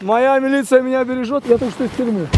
Моя 0.00 0.38
милиция 0.38 0.80
меня 0.80 1.02
бережет, 1.04 1.44
я 1.46 1.58
только 1.58 1.74
что 1.74 1.84
из 1.84 1.90
тюрьмы. 1.90 2.28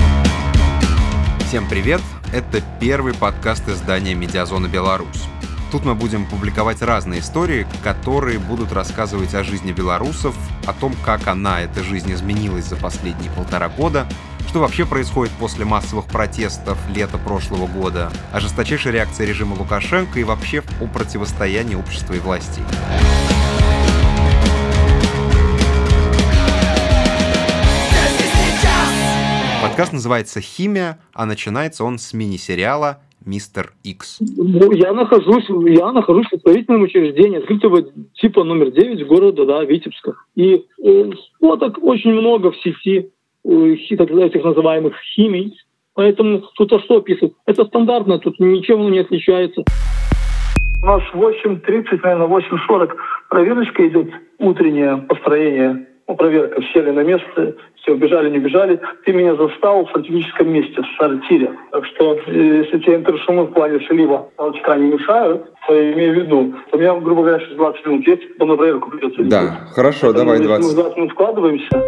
Всем 1.47 1.69
привет! 1.69 2.01
Это 2.33 2.63
первый 2.81 3.13
подкаст 3.13 3.69
издания 3.69 4.15
«Медиазона 4.15 4.67
Беларусь». 4.67 5.25
Тут 5.71 5.85
мы 5.85 5.95
будем 5.95 6.27
публиковать 6.27 6.81
разные 6.81 7.21
истории, 7.21 7.67
которые 7.85 8.39
будут 8.39 8.73
рассказывать 8.73 9.35
о 9.35 9.45
жизни 9.45 9.73
белорусов, 9.73 10.35
о 10.67 10.73
том, 10.73 10.95
как 11.05 11.29
она, 11.29 11.61
эта 11.61 11.83
жизнь, 11.85 12.11
изменилась 12.13 12.65
за 12.65 12.77
последние 12.77 13.31
полтора 13.33 13.69
года, 13.69 14.07
что 14.49 14.61
вообще 14.61 14.87
происходит 14.87 15.33
после 15.35 15.65
массовых 15.67 16.07
протестов 16.07 16.79
лета 16.89 17.19
прошлого 17.19 17.67
года, 17.67 18.11
о 18.33 18.41
жесточайшей 18.41 18.93
реакции 18.93 19.27
режима 19.27 19.55
Лукашенко 19.55 20.19
и 20.19 20.25
вообще 20.25 20.63
о 20.81 20.87
противостоянии 20.87 21.75
общества 21.75 22.15
и 22.15 22.21
властей. 22.21 22.65
Подкаст 29.63 29.93
называется 29.93 30.41
«Химия», 30.41 30.99
а 31.13 31.27
начинается 31.27 31.85
он 31.85 31.99
с 31.99 32.15
мини-сериала 32.15 33.01
«Мистер 33.27 33.75
Икс». 33.85 34.17
Ну, 34.21 34.73
я 34.73 34.95
нахожусь, 34.95 35.45
я 35.69 35.93
нахожусь 35.93 36.29
в 36.29 36.37
исправительном 36.37 36.83
учреждении, 36.83 37.41
открытого 37.41 37.83
типа 38.15 38.43
номер 38.43 38.71
9 38.71 39.07
города, 39.07 39.45
да, 39.45 39.63
Витебска. 39.63 40.15
И 40.35 40.65
э, 40.83 41.11
фоток 41.41 41.77
очень 41.83 42.13
много 42.13 42.53
в 42.53 42.57
сети, 42.57 43.11
э, 43.45 43.97
так, 43.99 44.11
этих 44.11 44.43
называемых 44.43 44.95
химий. 45.15 45.55
Поэтому 45.93 46.41
тут 46.57 46.73
а 46.73 46.81
что 46.81 46.97
описывать? 46.97 47.35
Это 47.45 47.67
стандартно, 47.67 48.19
тут 48.19 48.41
ничем 48.41 48.91
не 48.91 49.01
отличается. 49.01 49.63
У 50.83 50.87
нас 50.87 51.03
8.30, 51.13 52.01
наверное, 52.03 52.29
8.40 52.29 52.97
проверочка 53.29 53.87
идет, 53.87 54.09
утреннее 54.39 54.97
построение 55.07 55.87
ну, 56.11 56.17
проверка, 56.17 56.61
сели 56.73 56.91
на 56.91 57.05
место, 57.05 57.55
все, 57.77 57.93
убежали, 57.93 58.31
не 58.31 58.39
убежали. 58.39 58.81
Ты 59.05 59.13
меня 59.13 59.37
застал 59.37 59.87
в 59.87 59.91
стратегическом 59.91 60.53
месте, 60.53 60.83
в 60.83 60.97
сортире. 60.99 61.53
Так 61.71 61.87
что, 61.87 62.19
э, 62.27 62.65
если 62.65 62.81
тебе 62.81 62.97
интершумы 62.97 63.45
в 63.45 63.53
плане 63.53 63.79
шелива 63.87 64.29
толчка 64.37 64.77
не 64.77 64.91
мешают, 64.91 65.45
то 65.69 65.75
я 65.75 65.93
имею 65.93 66.15
в 66.15 66.17
виду, 66.17 66.55
у 66.73 66.79
меня, 66.79 66.95
грубо 66.95 67.23
говоря, 67.23 67.39
сейчас 67.39 67.57
20 67.57 67.87
минут 67.87 68.07
есть, 68.09 68.33
потом 68.33 68.49
на 68.49 68.57
проверку 68.57 68.91
придется. 68.91 69.23
Да, 69.23 69.69
хорошо, 69.73 70.13
Поэтому, 70.13 70.25
давай 70.25 70.41
20. 70.41 70.67
Мы 70.67 70.83
20 70.83 70.97
минут 70.97 71.13
вкладываемся. 71.13 71.83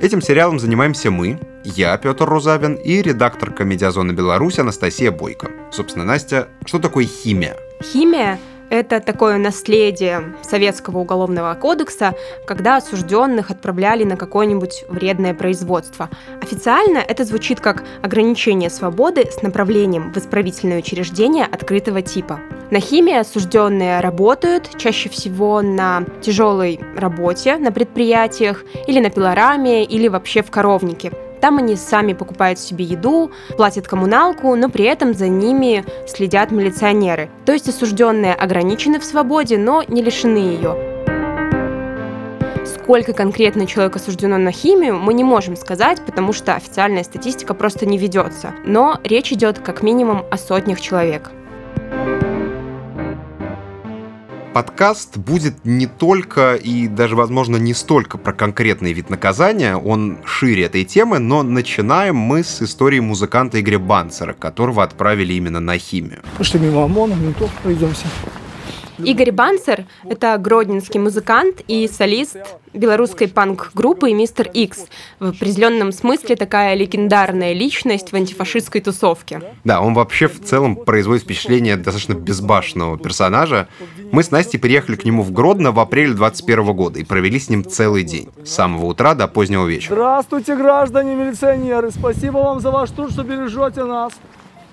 Этим 0.00 0.22
сериалом 0.22 0.58
занимаемся 0.58 1.10
мы, 1.10 1.38
я, 1.62 1.96
Петр 1.98 2.24
Рузавин, 2.24 2.74
и 2.74 3.02
редакторка 3.02 3.64
«Медиазона 3.64 4.12
Беларусь» 4.12 4.58
Анастасия 4.58 5.10
Бойко. 5.10 5.50
Собственно, 5.70 6.06
Настя, 6.06 6.48
что 6.64 6.78
такое 6.78 7.04
химия? 7.04 7.54
Химия 7.82 8.38
это 8.70 9.00
такое 9.00 9.38
наследие 9.38 10.34
советского 10.42 10.98
уголовного 10.98 11.54
кодекса, 11.54 12.14
когда 12.46 12.76
осужденных 12.76 13.50
отправляли 13.50 14.04
на 14.04 14.16
какое-нибудь 14.16 14.84
вредное 14.88 15.34
производство. 15.34 16.08
Официально 16.42 16.98
это 16.98 17.24
звучит 17.24 17.60
как 17.60 17.84
ограничение 18.02 18.70
свободы 18.70 19.26
с 19.30 19.42
направлением 19.42 20.12
в 20.12 20.18
исправительное 20.18 20.78
учреждение 20.78 21.44
открытого 21.44 22.02
типа. 22.02 22.40
На 22.70 22.80
химии 22.80 23.16
осужденные 23.16 24.00
работают 24.00 24.70
чаще 24.78 25.08
всего 25.08 25.62
на 25.62 26.04
тяжелой 26.20 26.80
работе 26.96 27.56
на 27.56 27.72
предприятиях 27.72 28.64
или 28.86 29.00
на 29.00 29.10
пилораме 29.10 29.84
или 29.84 30.08
вообще 30.08 30.42
в 30.42 30.50
коровнике– 30.50 31.12
там 31.44 31.58
они 31.58 31.76
сами 31.76 32.14
покупают 32.14 32.58
себе 32.58 32.86
еду, 32.86 33.30
платят 33.58 33.86
коммуналку, 33.86 34.56
но 34.56 34.70
при 34.70 34.86
этом 34.86 35.12
за 35.12 35.28
ними 35.28 35.84
следят 36.06 36.50
милиционеры. 36.50 37.28
То 37.44 37.52
есть 37.52 37.68
осужденные 37.68 38.32
ограничены 38.32 38.98
в 38.98 39.04
свободе, 39.04 39.58
но 39.58 39.82
не 39.86 40.00
лишены 40.00 40.38
ее. 40.38 40.74
Сколько 42.64 43.12
конкретно 43.12 43.66
человек 43.66 43.96
осуждено 43.96 44.38
на 44.38 44.52
химию, 44.52 44.98
мы 44.98 45.12
не 45.12 45.22
можем 45.22 45.54
сказать, 45.54 46.00
потому 46.06 46.32
что 46.32 46.54
официальная 46.54 47.04
статистика 47.04 47.52
просто 47.52 47.84
не 47.84 47.98
ведется. 47.98 48.54
Но 48.64 48.98
речь 49.04 49.30
идет 49.30 49.58
как 49.58 49.82
минимум 49.82 50.24
о 50.30 50.38
сотнях 50.38 50.80
человек 50.80 51.30
подкаст 54.54 55.18
будет 55.18 55.64
не 55.64 55.86
только 55.86 56.54
и 56.54 56.86
даже, 56.86 57.16
возможно, 57.16 57.56
не 57.56 57.74
столько 57.74 58.16
про 58.18 58.32
конкретный 58.32 58.92
вид 58.92 59.10
наказания, 59.10 59.76
он 59.76 60.18
шире 60.24 60.64
этой 60.64 60.84
темы, 60.84 61.18
но 61.18 61.42
начинаем 61.42 62.16
мы 62.16 62.44
с 62.44 62.62
истории 62.62 63.00
музыканта 63.00 63.60
Игоря 63.60 63.80
Банцера, 63.80 64.32
которого 64.32 64.82
отправили 64.82 65.34
именно 65.34 65.60
на 65.60 65.76
химию. 65.76 66.22
Пошли 66.38 66.60
мимо 66.60 66.84
ОМОНа, 66.84 67.14
ментов, 67.14 67.50
пройдемся. 67.62 68.06
Игорь 68.98 69.32
Банцер– 69.32 69.84
это 70.04 70.36
гродненский 70.38 71.00
музыкант 71.00 71.62
и 71.66 71.88
солист 71.88 72.36
белорусской 72.72 73.28
панк-группы 73.28 74.12
«Мистер 74.12 74.48
Икс». 74.52 74.86
В 75.18 75.28
определенном 75.28 75.92
смысле 75.92 76.36
такая 76.36 76.74
легендарная 76.74 77.52
личность 77.52 78.12
в 78.12 78.16
антифашистской 78.16 78.80
тусовке. 78.80 79.42
Да, 79.64 79.80
он 79.80 79.94
вообще 79.94 80.28
в 80.28 80.40
целом 80.42 80.76
производит 80.76 81.24
впечатление 81.24 81.76
достаточно 81.76 82.14
безбашенного 82.14 82.98
персонажа. 82.98 83.68
Мы 84.12 84.22
с 84.22 84.30
Настей 84.30 84.58
приехали 84.58 84.96
к 84.96 85.04
нему 85.04 85.22
в 85.22 85.32
Гродно 85.32 85.72
в 85.72 85.80
апреле 85.80 86.14
21 86.14 86.72
года 86.74 87.00
и 87.00 87.04
провели 87.04 87.38
с 87.38 87.48
ним 87.48 87.64
целый 87.64 88.04
день, 88.04 88.28
с 88.44 88.50
самого 88.50 88.86
утра 88.86 89.14
до 89.14 89.28
позднего 89.28 89.66
вечера. 89.66 89.94
Здравствуйте, 89.94 90.56
граждане 90.56 91.14
милиционеры! 91.14 91.90
Спасибо 91.90 92.38
вам 92.38 92.60
за 92.60 92.70
ваш 92.70 92.90
труд, 92.90 93.10
что 93.12 93.22
бережете 93.22 93.84
нас. 93.84 94.12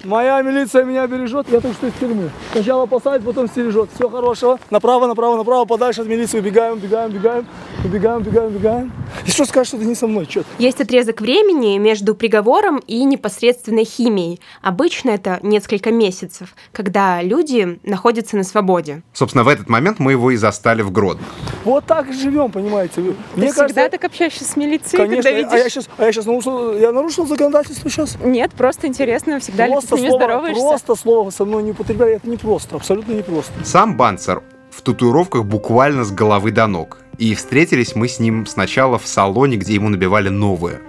Моя 0.03 0.41
милиция 0.41 0.83
меня 0.83 1.05
бережет, 1.05 1.47
я 1.49 1.61
только 1.61 1.77
что 1.77 1.87
из 1.87 1.93
тюрьмы. 1.93 2.31
Сначала 2.53 2.87
посадит, 2.87 3.23
потом 3.25 3.47
стережет. 3.47 3.91
Всего 3.93 4.09
хорошего. 4.09 4.59
Направо, 4.71 5.05
направо, 5.05 5.37
направо, 5.37 5.65
подальше 5.65 6.01
от 6.01 6.07
милиции. 6.07 6.39
Убегаем, 6.39 6.73
убегаем, 6.73 7.11
убегаем. 7.11 7.45
Убегаем, 7.83 8.21
убегаем, 8.21 8.55
убегаем. 8.55 8.91
И 9.25 9.31
что 9.31 9.45
скажешь, 9.45 9.69
что 9.69 9.77
это 9.77 9.87
не 9.87 9.95
со 9.95 10.05
мной? 10.05 10.27
Что 10.29 10.43
Есть 10.59 10.79
отрезок 10.79 11.19
времени 11.19 11.79
между 11.79 12.13
приговором 12.13 12.77
и 12.85 13.03
непосредственной 13.03 13.85
химией. 13.85 14.39
Обычно 14.61 15.09
это 15.09 15.39
несколько 15.41 15.91
месяцев, 15.91 16.55
когда 16.73 17.23
люди 17.23 17.79
находятся 17.83 18.37
на 18.37 18.43
свободе. 18.43 19.01
Собственно, 19.13 19.43
в 19.43 19.47
этот 19.47 19.67
момент 19.67 19.97
мы 19.97 20.11
его 20.11 20.29
и 20.29 20.35
застали 20.35 20.83
в 20.83 20.91
Гродно. 20.91 21.25
Вот 21.65 21.85
так 21.85 22.07
и 22.09 22.13
живем, 22.13 22.51
понимаете. 22.51 22.93
Ты 22.95 23.01
Мне 23.01 23.47
всегда 23.47 23.61
кажется, 23.63 23.89
так 23.89 24.03
общаешься 24.03 24.43
с 24.43 24.55
милицией, 24.55 24.97
конечно, 24.97 25.23
когда 25.23 25.31
видишь... 25.31 25.51
а 25.51 25.57
я 25.57 25.69
сейчас, 25.69 25.89
а 25.97 26.05
я 26.05 26.11
сейчас 26.11 26.25
нарушил, 26.27 26.77
я 26.77 26.91
нарушил 26.91 27.25
законодательство 27.25 27.89
сейчас? 27.89 28.17
Нет, 28.23 28.51
просто 28.51 28.85
интересно, 28.85 29.39
всегда 29.39 29.65
просто 29.65 29.89
просто 29.89 30.07
слово, 30.07 30.23
здороваешься? 30.23 30.61
Просто 30.61 30.95
слово 30.95 31.29
со 31.31 31.45
мной 31.45 31.63
не 31.63 31.71
употребляй, 31.71 32.13
это 32.13 32.29
не 32.29 32.37
просто, 32.37 32.75
абсолютно 32.75 33.13
не 33.13 33.23
просто. 33.23 33.53
Сам 33.63 33.97
Банцер 33.97 34.43
в 34.69 34.81
татуировках 34.81 35.45
буквально 35.45 36.03
с 36.03 36.11
головы 36.11 36.51
до 36.51 36.67
ног. 36.67 37.00
И 37.17 37.35
встретились 37.35 37.95
мы 37.95 38.07
с 38.07 38.19
ним 38.19 38.45
сначала 38.45 38.97
в 38.97 39.07
салоне, 39.07 39.57
где 39.57 39.75
ему 39.75 39.89
набивали 39.89 40.29
новые. 40.29 40.81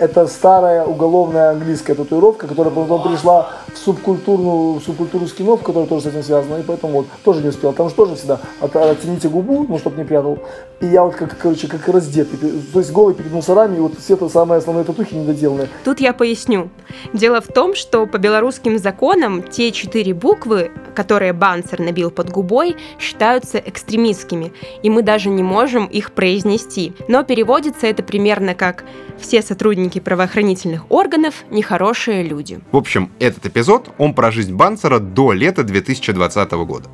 Это 0.00 0.26
старая 0.26 0.84
уголовная 0.84 1.50
английская 1.50 1.94
татуировка, 1.94 2.48
которая 2.48 2.74
потом 2.74 3.00
пришла 3.08 3.50
в 3.72 3.78
субкультурную, 3.78 4.80
в 4.80 4.82
субкультуру 4.82 5.28
скинов, 5.28 5.62
которая 5.62 5.88
тоже 5.88 6.02
с 6.02 6.06
этим 6.06 6.24
связана, 6.24 6.56
и 6.56 6.62
поэтому 6.62 6.94
вот 6.94 7.06
тоже 7.22 7.42
не 7.42 7.48
успел. 7.50 7.72
Там 7.72 7.88
же 7.88 7.94
тоже 7.94 8.16
всегда 8.16 8.40
от, 8.60 8.74
оттяните 8.74 9.28
губу, 9.28 9.64
ну, 9.68 9.78
чтобы 9.78 9.96
не 9.98 10.04
прятал. 10.04 10.40
И 10.80 10.86
я 10.86 11.04
вот 11.04 11.14
как, 11.14 11.38
короче, 11.38 11.68
как 11.68 11.86
раздетый, 11.86 12.36
то 12.72 12.78
есть 12.80 12.90
голый 12.90 13.14
перед 13.14 13.30
мусорами, 13.30 13.76
и 13.76 13.80
вот 13.80 13.92
все 13.96 14.16
то 14.16 14.28
самые 14.28 14.58
основные 14.58 14.84
татухи 14.84 15.14
недоделанные. 15.14 15.68
Тут 15.84 16.00
я 16.00 16.12
поясню. 16.12 16.70
Дело 17.12 17.40
в 17.40 17.46
том, 17.46 17.76
что 17.76 18.06
по 18.06 18.18
белорусским 18.18 18.78
законам 18.78 19.44
те 19.44 19.70
четыре 19.70 20.12
буквы, 20.12 20.72
которые 20.96 21.32
Банцер 21.32 21.80
набил 21.80 22.10
под 22.10 22.30
губой, 22.30 22.76
считаются 22.98 23.58
экстремистскими, 23.58 24.52
и 24.82 24.90
мы 24.90 25.02
даже 25.02 25.28
не 25.28 25.44
можем 25.44 25.86
их 25.86 26.10
произнести. 26.10 26.94
Но 27.06 27.22
переводится 27.22 27.86
это 27.86 28.02
примерно 28.02 28.56
как 28.56 28.84
«все 29.18 29.40
сотрудники 29.40 29.83
сотрудники 29.84 30.00
правоохранительных 30.00 30.90
органов– 30.90 31.44
нехорошие 31.50 32.22
люди. 32.22 32.60
В 32.72 32.76
общем, 32.76 33.10
этот 33.18 33.46
эпизод, 33.46 33.90
он 33.98 34.14
про 34.14 34.30
жизнь 34.30 34.54
Банцера 34.54 34.98
до 34.98 35.32
лета 35.32 35.62
2020 35.62 36.52
года. 36.52 36.88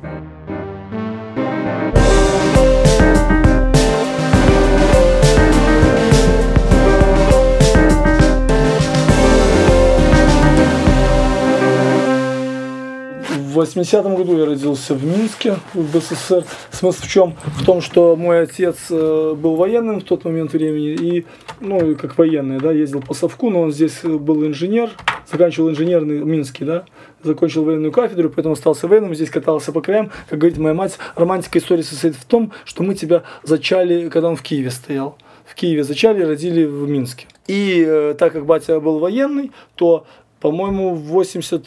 В 13.51 13.59
80-м 13.59 14.15
году 14.15 14.37
я 14.37 14.45
родился 14.45 14.95
в 14.95 15.03
Минске, 15.03 15.57
в 15.73 15.99
СССР. 15.99 16.45
Смысл 16.71 17.01
в 17.01 17.07
чем? 17.07 17.35
В 17.57 17.65
том, 17.65 17.81
что 17.81 18.15
мой 18.15 18.43
отец 18.43 18.77
э, 18.89 19.35
был 19.37 19.55
военным 19.55 19.99
в 19.99 20.03
тот 20.03 20.23
момент 20.23 20.53
времени, 20.53 20.93
и, 20.93 21.25
ну, 21.61 21.95
как 21.95 22.17
военный, 22.17 22.59
да, 22.59 22.71
ездил 22.71 23.01
по 23.01 23.13
совку, 23.13 23.49
но 23.49 23.61
он 23.61 23.71
здесь 23.71 24.01
был 24.03 24.45
инженер, 24.45 24.89
заканчивал 25.31 25.69
инженерный 25.69 26.19
Минский, 26.19 26.65
да, 26.65 26.85
закончил 27.23 27.63
военную 27.63 27.91
кафедру, 27.91 28.29
поэтому 28.29 28.53
остался 28.53 28.87
военным, 28.87 29.15
здесь 29.15 29.29
катался 29.29 29.71
по 29.71 29.81
краям. 29.81 30.11
Как 30.29 30.39
говорит 30.39 30.57
моя 30.57 30.73
мать, 30.73 30.97
романтика 31.15 31.59
истории 31.59 31.83
состоит 31.83 32.15
в 32.15 32.25
том, 32.25 32.51
что 32.65 32.83
мы 32.83 32.95
тебя 32.95 33.23
зачали, 33.43 34.09
когда 34.09 34.29
он 34.29 34.35
в 34.35 34.41
Киеве 34.41 34.71
стоял. 34.71 35.17
В 35.45 35.55
Киеве 35.55 35.83
зачали, 35.83 36.23
родили 36.23 36.65
в 36.65 36.87
Минске. 36.89 37.27
И 37.47 37.83
э, 37.87 38.15
так 38.17 38.33
как 38.33 38.45
батя 38.45 38.79
был 38.79 38.99
военный, 38.99 39.51
то, 39.75 40.05
по-моему, 40.39 40.95
в 40.95 41.03
80 41.03 41.65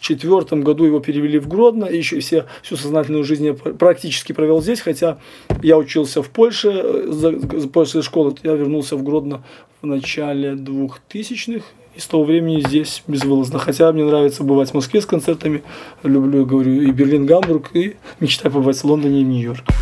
четвертом 0.00 0.62
году 0.62 0.84
его 0.84 1.00
перевели 1.00 1.38
в 1.38 1.48
Гродно, 1.48 1.84
и 1.84 1.98
еще 1.98 2.20
все, 2.20 2.46
всю 2.62 2.76
сознательную 2.76 3.24
жизнь 3.24 3.46
я 3.46 3.54
практически 3.54 4.32
провел 4.32 4.60
здесь, 4.62 4.80
хотя 4.80 5.18
я 5.62 5.78
учился 5.78 6.22
в 6.22 6.30
Польше, 6.30 6.70
э, 6.72 7.66
после 7.72 8.02
школы 8.02 8.34
я 8.42 8.54
вернулся 8.54 8.96
в 8.96 9.02
Гродно 9.02 9.44
в 9.80 9.86
начале 9.86 10.52
2000-х, 10.52 11.64
и 11.94 12.00
с 12.00 12.06
того 12.06 12.24
времени 12.24 12.60
здесь 12.60 13.02
безвылазно. 13.06 13.58
Хотя 13.58 13.92
мне 13.92 14.04
нравится 14.04 14.44
бывать 14.44 14.70
в 14.70 14.74
Москве 14.74 15.00
с 15.00 15.06
концертами, 15.06 15.62
люблю, 16.02 16.46
говорю, 16.46 16.82
и 16.82 16.90
Берлин, 16.90 17.26
Гамбург, 17.26 17.70
и 17.74 17.96
мечтаю 18.20 18.52
побывать 18.52 18.78
в 18.78 18.84
Лондоне 18.84 19.20
и 19.20 19.24
Нью-Йорке. 19.24 19.74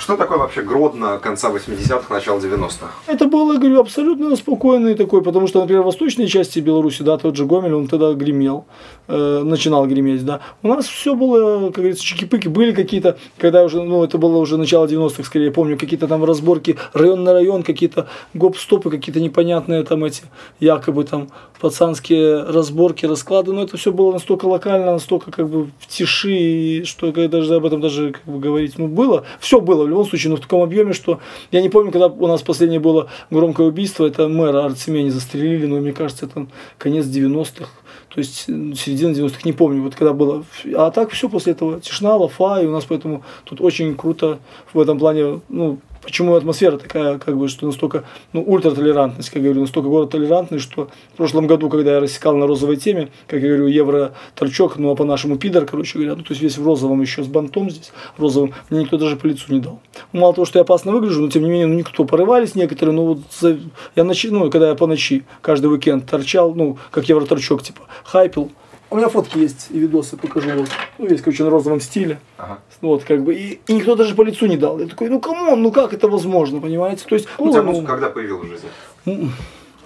Что 0.00 0.16
такое 0.16 0.38
вообще 0.38 0.62
Гродно 0.62 1.18
конца 1.18 1.50
80-х, 1.50 2.06
начала 2.08 2.38
90-х? 2.38 2.88
Это 3.06 3.26
было, 3.26 3.58
говорю, 3.58 3.80
абсолютно 3.80 4.34
спокойный 4.34 4.94
такой, 4.94 5.22
потому 5.22 5.46
что, 5.46 5.60
например, 5.60 5.82
в 5.82 5.84
восточной 5.84 6.26
части 6.26 6.58
Беларуси, 6.58 7.02
да, 7.02 7.18
тот 7.18 7.36
же 7.36 7.44
Гомель, 7.44 7.74
он 7.74 7.86
тогда 7.86 8.14
гремел, 8.14 8.64
э, 9.08 9.42
начинал 9.44 9.86
греметь, 9.86 10.24
да. 10.24 10.40
У 10.62 10.68
нас 10.68 10.86
все 10.86 11.14
было, 11.14 11.66
как 11.66 11.76
говорится, 11.76 12.02
чики-пыки, 12.02 12.48
были 12.48 12.72
какие-то, 12.72 13.18
когда 13.36 13.62
уже, 13.62 13.82
ну, 13.82 14.02
это 14.02 14.16
было 14.16 14.38
уже 14.38 14.56
начало 14.56 14.86
90-х, 14.86 15.22
скорее, 15.22 15.50
помню, 15.50 15.76
какие-то 15.76 16.08
там 16.08 16.24
разборки 16.24 16.78
район 16.94 17.22
на 17.22 17.34
район, 17.34 17.62
какие-то 17.62 18.08
гоп-стопы, 18.32 18.88
какие-то 18.88 19.20
непонятные 19.20 19.82
там 19.82 20.02
эти, 20.04 20.22
якобы 20.60 21.04
там 21.04 21.28
пацанские 21.60 22.44
разборки, 22.44 23.04
расклады, 23.04 23.52
но 23.52 23.64
это 23.64 23.76
все 23.76 23.92
было 23.92 24.12
настолько 24.12 24.46
локально, 24.46 24.92
настолько 24.92 25.30
как 25.30 25.48
бы 25.48 25.64
в 25.78 25.86
тиши, 25.88 26.84
что 26.86 27.12
когда 27.12 27.28
даже 27.28 27.54
об 27.56 27.66
этом 27.66 27.82
даже 27.82 28.12
как 28.12 28.24
бы 28.24 28.40
говорить, 28.40 28.78
ну, 28.78 28.88
было, 28.88 29.24
все 29.40 29.60
было 29.60 29.89
любом 29.90 30.06
случае, 30.06 30.30
но 30.30 30.36
в 30.36 30.40
таком 30.40 30.62
объеме, 30.62 30.92
что 30.92 31.20
я 31.50 31.62
не 31.62 31.68
помню, 31.68 31.92
когда 31.92 32.06
у 32.06 32.26
нас 32.26 32.42
последнее 32.42 32.80
было 32.80 33.08
громкое 33.30 33.66
убийство, 33.66 34.06
это 34.06 34.28
мэра 34.28 34.64
Арцемени 34.64 35.10
застрелили, 35.10 35.66
но 35.66 35.78
мне 35.78 35.92
кажется, 35.92 36.26
это 36.26 36.46
конец 36.78 37.06
90-х, 37.06 37.68
то 38.08 38.18
есть 38.18 38.46
середина 38.46 39.12
90-х, 39.12 39.40
не 39.44 39.52
помню, 39.52 39.82
вот 39.82 39.94
когда 39.94 40.12
было. 40.12 40.44
А 40.74 40.90
так 40.90 41.10
все 41.10 41.28
после 41.28 41.52
этого 41.52 41.80
тишина, 41.80 42.16
лафа, 42.16 42.60
и 42.62 42.66
у 42.66 42.70
нас 42.70 42.84
поэтому 42.84 43.22
тут 43.44 43.60
очень 43.60 43.94
круто 43.96 44.38
в 44.72 44.80
этом 44.80 44.98
плане, 44.98 45.40
ну, 45.48 45.78
Почему 46.02 46.34
атмосфера 46.34 46.78
такая, 46.78 47.18
как 47.18 47.36
бы, 47.36 47.48
что 47.48 47.66
настолько, 47.66 48.04
ну, 48.32 48.42
ультратолерантность, 48.42 49.28
как 49.28 49.36
я 49.36 49.44
говорю, 49.44 49.60
настолько 49.60 49.88
город 49.90 50.10
толерантный, 50.10 50.58
что 50.58 50.88
в 51.12 51.16
прошлом 51.16 51.46
году, 51.46 51.68
когда 51.68 51.92
я 51.92 52.00
рассекал 52.00 52.36
на 52.36 52.46
розовой 52.46 52.76
теме, 52.76 53.10
как 53.26 53.42
я 53.42 53.48
говорю, 53.48 53.66
евро 53.66 54.14
торчок, 54.34 54.78
ну, 54.78 54.90
а 54.90 54.96
по-нашему 54.96 55.36
пидор, 55.36 55.66
короче 55.66 55.98
говоря, 55.98 56.16
ну, 56.16 56.22
то 56.22 56.30
есть 56.30 56.40
весь 56.40 56.56
в 56.56 56.64
розовом 56.64 57.02
еще 57.02 57.22
с 57.22 57.26
бантом 57.26 57.68
здесь, 57.68 57.92
розовым, 58.16 58.54
мне 58.70 58.80
никто 58.80 58.96
даже 58.96 59.16
по 59.16 59.26
лицу 59.26 59.52
не 59.52 59.60
дал. 59.60 59.80
Ну, 60.12 60.20
мало 60.20 60.32
того, 60.32 60.46
что 60.46 60.58
я 60.58 60.62
опасно 60.62 60.92
выгляжу, 60.92 61.20
но 61.20 61.28
тем 61.28 61.42
не 61.42 61.50
менее, 61.50 61.66
ну, 61.66 61.74
никто, 61.74 62.04
порывались 62.04 62.54
некоторые, 62.54 62.94
ну, 62.94 63.04
вот, 63.04 63.18
за, 63.38 63.58
я 63.94 64.04
ночи, 64.04 64.30
ну, 64.30 64.50
когда 64.50 64.70
я 64.70 64.74
по 64.76 64.86
ночи, 64.86 65.24
каждый 65.42 65.66
уикенд 65.66 66.08
торчал, 66.08 66.54
ну, 66.54 66.78
как 66.90 67.10
евро 67.10 67.26
торчок, 67.26 67.62
типа, 67.62 67.79
хайпил, 68.04 68.50
у 68.90 68.96
меня 68.96 69.08
фотки 69.08 69.38
есть 69.38 69.68
и 69.70 69.78
видосы 69.78 70.16
покажу. 70.16 70.50
Вот. 70.50 70.68
Ну, 70.98 71.06
есть, 71.08 71.22
короче, 71.22 71.44
на 71.44 71.50
розовом 71.50 71.80
стиле. 71.80 72.18
Ага. 72.38 72.58
Вот, 72.80 73.04
как 73.04 73.22
бы. 73.22 73.34
И, 73.34 73.60
и 73.66 73.72
никто 73.72 73.94
даже 73.94 74.14
по 74.14 74.22
лицу 74.22 74.46
не 74.46 74.56
дал. 74.56 74.80
Я 74.80 74.86
такой, 74.86 75.08
ну 75.08 75.20
кому, 75.20 75.54
ну 75.54 75.70
как 75.70 75.92
это 75.92 76.08
возможно, 76.08 76.60
понимаете? 76.60 77.04
То 77.08 77.14
есть, 77.14 77.28
ну, 77.38 77.52
ну, 77.52 77.62
музыка 77.62 77.86
когда 77.86 78.10
появилась 78.10 78.46
в 78.46 78.48
жизни? 78.48 79.30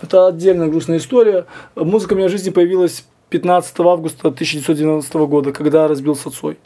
Это 0.00 0.26
отдельная 0.26 0.68
грустная 0.68 0.98
история. 0.98 1.46
Музыка 1.76 2.14
у 2.14 2.16
меня 2.16 2.28
в 2.28 2.30
жизни 2.30 2.50
появилась 2.50 3.04
15 3.28 3.78
августа 3.80 4.28
1990 4.28 5.18
года, 5.26 5.52
когда 5.52 5.86
разбился 5.86 6.30
Цой. 6.30 6.56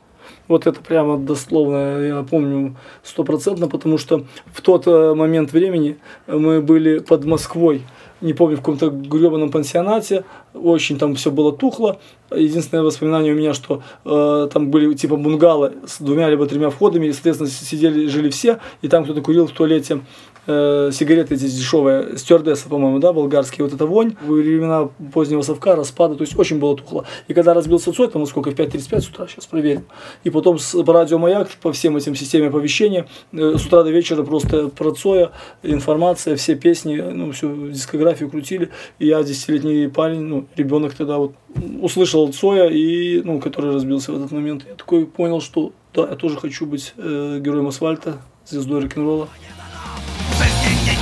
Вот 0.47 0.67
это 0.67 0.81
прямо 0.81 1.19
дословно, 1.19 2.01
я 2.01 2.23
помню 2.23 2.77
стопроцентно, 3.03 3.69
потому 3.69 3.99
что 3.99 4.25
в 4.47 4.63
тот 4.63 4.87
э, 4.87 5.15
момент 5.15 5.53
времени 5.53 5.99
мы 6.27 6.63
были 6.63 7.01
под 7.01 7.25
Москвой 7.25 7.83
не 8.21 8.33
помню, 8.33 8.57
в 8.57 8.61
каком-то 8.61 8.91
гребаном 8.91 9.51
пансионате, 9.51 10.25
очень 10.55 10.99
там 10.99 11.15
все 11.15 11.31
было 11.31 11.53
тухло. 11.53 11.99
Единственное 12.35 12.83
воспоминание 12.83 13.33
у 13.33 13.37
меня, 13.37 13.55
что 13.55 13.83
э, 14.05 14.49
там 14.53 14.71
были 14.71 14.93
типа 14.95 15.17
бунгалы 15.17 15.75
с 15.87 16.01
двумя 16.01 16.29
либо 16.29 16.47
тремя 16.47 16.71
входами, 16.71 17.07
и, 17.07 17.13
соответственно, 17.13 17.51
сидели, 17.51 18.07
жили 18.07 18.31
все, 18.31 18.59
и 18.83 18.89
там 18.89 19.05
кто-то 19.05 19.21
курил 19.23 19.47
в 19.47 19.53
туалете 19.53 20.01
э, 20.49 20.91
сигареты 20.93 21.35
эти 21.35 21.45
дешевые, 21.45 22.17
стюардесса, 22.17 22.69
по-моему, 22.69 22.99
да, 22.99 23.13
болгарские, 23.13 23.65
вот 23.65 23.75
эта 23.75 23.87
вонь, 23.87 24.17
во 24.23 24.35
времена 24.35 24.89
позднего 25.13 25.43
совка, 25.43 25.77
распада, 25.77 26.17
то 26.17 26.23
есть 26.23 26.37
очень 26.37 26.59
было 26.59 26.77
тухло. 26.77 27.05
И 27.29 27.35
когда 27.35 27.55
разбился 27.55 27.93
Цой, 27.93 28.09
там 28.09 28.27
сколько, 28.27 28.51
в 28.51 28.55
5.35 28.55 29.01
с 29.01 29.09
утра, 29.09 29.27
сейчас 29.29 29.47
проверим, 29.47 29.85
и 30.25 30.31
потом 30.31 30.59
с, 30.59 30.83
по 30.83 30.93
радио 30.93 31.19
Маяк, 31.19 31.51
по 31.61 31.73
всем 31.73 31.97
этим 31.97 32.15
системе 32.17 32.49
оповещения, 32.49 33.07
э, 33.33 33.57
с 33.57 33.67
утра 33.67 33.83
до 33.85 33.91
вечера 33.91 34.23
просто 34.23 34.69
про 34.69 34.93
Цоя, 34.93 35.31
информация, 35.63 36.35
все 36.37 36.57
песни, 36.57 36.97
ну, 36.97 37.31
всю 37.33 37.69
дискографию 37.69 38.31
крутили, 38.31 38.71
и 38.99 39.07
я, 39.07 39.23
десятилетний 39.23 39.89
парень, 39.89 40.21
ну, 40.21 40.47
ребенок 40.57 40.95
тогда 40.95 41.19
вот 41.19 41.35
услышал 41.81 42.33
Цоя, 42.33 42.69
и, 42.69 43.21
ну, 43.23 43.39
который 43.41 43.75
разбился 43.75 44.13
в 44.13 44.17
этот 44.17 44.33
момент, 44.33 44.65
я 44.67 44.75
такой 44.75 45.07
понял, 45.07 45.41
что 45.41 45.73
да, 45.95 46.09
я 46.09 46.17
тоже 46.17 46.37
хочу 46.37 46.65
быть 46.65 46.95
э, 46.97 47.39
героем 47.41 47.69
асфальта, 47.69 48.19
звездой 48.47 48.83
рок-н-ролла 48.83 49.29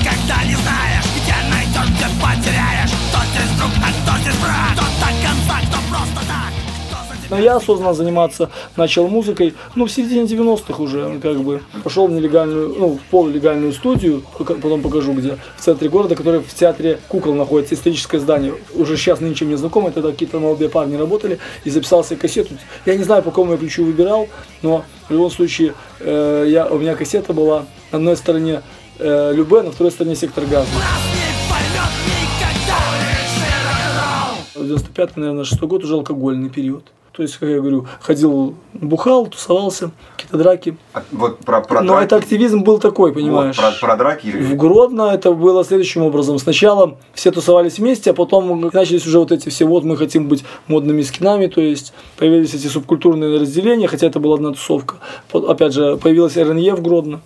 никогда 0.07 0.45
не 0.45 0.55
знаешь, 0.55 1.05
где 1.17 1.35
найдешь, 1.51 1.97
где 1.97 2.07
потеряешь. 2.23 2.91
Кто 3.11 3.19
здесь 3.27 3.59
друг, 3.59 3.71
а 3.83 3.91
кто 3.91 4.23
здесь 4.23 4.41
враг, 4.41 4.73
кто 4.75 4.85
до 5.01 5.11
конца, 5.27 5.57
кто 5.67 5.79
просто 5.91 6.21
так. 6.29 6.53
Но 7.29 7.41
я 7.41 7.57
осознанно 7.57 7.93
заниматься 7.93 8.51
начал 8.77 9.09
музыкой, 9.09 9.55
ну, 9.75 9.87
в 9.87 9.91
середине 9.91 10.27
90-х 10.27 10.81
уже, 10.81 11.19
как 11.21 11.41
бы, 11.41 11.61
пошел 11.83 12.07
в 12.07 12.13
нелегальную, 12.13 12.77
ну, 12.79 12.99
в 12.99 13.11
полулегальную 13.11 13.73
студию, 13.73 14.23
потом 14.39 14.81
покажу 14.81 15.13
где, 15.13 15.37
в 15.57 15.61
центре 15.61 15.89
города, 15.89 16.15
который 16.15 16.39
в 16.39 16.55
театре 16.55 17.01
кукол 17.09 17.35
находится, 17.35 17.75
историческое 17.75 18.21
здание, 18.21 18.55
уже 18.75 18.97
сейчас 18.97 19.19
нынче 19.19 19.45
мне 19.45 19.57
знакомое, 19.57 19.91
тогда 19.91 20.13
какие-то 20.13 20.39
молодые 20.39 20.71
парни 20.71 20.95
работали, 20.95 21.41
и 21.65 21.71
записал 21.71 22.05
себе 22.05 22.17
кассету. 22.17 22.55
Я 22.85 22.95
не 22.95 23.03
знаю, 23.03 23.25
по 23.25 23.31
какому 23.31 23.53
я 23.53 23.59
ключу 23.59 23.85
выбирал, 23.85 24.29
но 24.63 24.85
в 25.09 25.13
любом 25.13 25.33
случае, 25.33 25.75
э, 25.99 26.47
я, 26.47 26.67
у 26.67 26.79
меня 26.79 26.95
кассета 26.95 27.33
была 27.33 27.67
на 27.91 27.99
одной 27.99 28.17
стороне 28.17 28.63
э, 28.99 29.33
Любе, 29.35 29.63
на 29.63 29.71
второй 29.71 29.91
стороне 29.91 30.17
сектор 30.17 30.45
газа. 30.45 30.69
В 34.55 34.65
95 34.65 35.17
наверное, 35.17 35.45
6 35.45 35.61
год 35.63 35.85
уже 35.85 35.95
алкогольный 35.95 36.51
период. 36.51 36.85
То 37.17 37.23
есть, 37.23 37.39
как 37.39 37.49
я 37.49 37.61
говорю, 37.61 37.87
ходил, 38.01 38.57
бухал, 38.75 39.27
тусовался, 39.27 39.91
какие-то 40.17 40.37
драки. 40.37 40.77
А 40.93 41.03
вот 41.13 41.39
про, 41.39 41.63
про 41.63 41.81
Но 41.81 41.95
драки... 41.95 42.05
это 42.05 42.17
активизм 42.17 42.63
был 42.63 42.79
такой, 42.79 43.15
понимаешь. 43.15 43.57
Вот, 43.57 43.81
про, 43.81 43.87
про 43.87 43.97
драки. 43.97 44.27
В 44.27 44.55
Гродно 44.55 45.05
это 45.15 45.33
было 45.33 45.65
следующим 45.65 46.03
образом. 46.03 46.39
Сначала 46.39 46.99
все 47.15 47.31
тусовались 47.31 47.79
вместе, 47.79 48.11
а 48.11 48.13
потом 48.13 48.61
начались 48.61 49.07
уже 49.07 49.19
вот 49.19 49.33
эти 49.33 49.49
все, 49.49 49.65
вот 49.65 49.83
мы 49.83 49.97
хотим 49.97 50.29
быть 50.29 50.45
модными 50.67 51.01
скинами, 51.01 51.47
то 51.47 51.63
есть 51.63 51.95
появились 52.19 52.53
эти 52.53 52.67
субкультурные 52.67 53.41
разделения, 53.41 53.89
хотя 53.89 54.09
это 54.09 54.21
была 54.21 54.35
одна 54.35 54.51
тусовка. 54.51 54.97
Опять 55.33 55.73
же, 55.73 55.97
появилась 55.97 56.37
РНЕ 56.37 56.75
в 56.75 56.83
Гродно. 56.83 57.23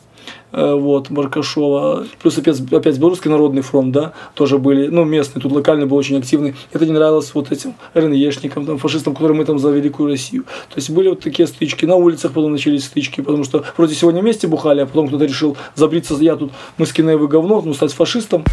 Э, 0.52 0.74
вот, 0.74 1.10
Баркашова, 1.10 2.06
плюс 2.20 2.36
опять, 2.38 2.60
опять 2.72 2.98
Белорусский 2.98 3.30
народный 3.30 3.62
фронт, 3.62 3.92
да, 3.92 4.12
тоже 4.34 4.58
были, 4.58 4.88
ну, 4.88 5.04
местный, 5.04 5.40
тут 5.40 5.52
локальный 5.52 5.86
был 5.86 5.96
очень 5.96 6.18
активный. 6.18 6.56
Это 6.72 6.86
не 6.86 6.92
нравилось 6.92 7.32
вот 7.34 7.52
этим 7.52 7.74
РНЕшникам, 7.94 8.66
там, 8.66 8.78
фашистам, 8.78 9.14
которые 9.14 9.36
мы 9.36 9.44
там 9.44 9.58
за 9.58 9.70
Великую 9.70 10.08
Россию. 10.08 10.44
То 10.68 10.76
есть 10.76 10.90
были 10.90 11.08
вот 11.08 11.20
такие 11.20 11.46
стычки, 11.46 11.84
на 11.84 11.94
улицах 11.94 12.32
потом 12.32 12.52
начались 12.52 12.84
стычки, 12.84 13.20
потому 13.20 13.44
что 13.44 13.64
вроде 13.76 13.94
сегодня 13.94 14.22
вместе 14.22 14.48
бухали, 14.48 14.80
а 14.80 14.86
потом 14.86 15.06
кто-то 15.08 15.24
решил 15.24 15.56
забриться, 15.76 16.16
я 16.20 16.34
тут, 16.36 16.50
мы 16.78 16.86
с 16.86 16.96
вы 16.96 17.28
говно, 17.28 17.62
ну, 17.64 17.72
стать 17.72 17.92
фашистом. 17.92 18.44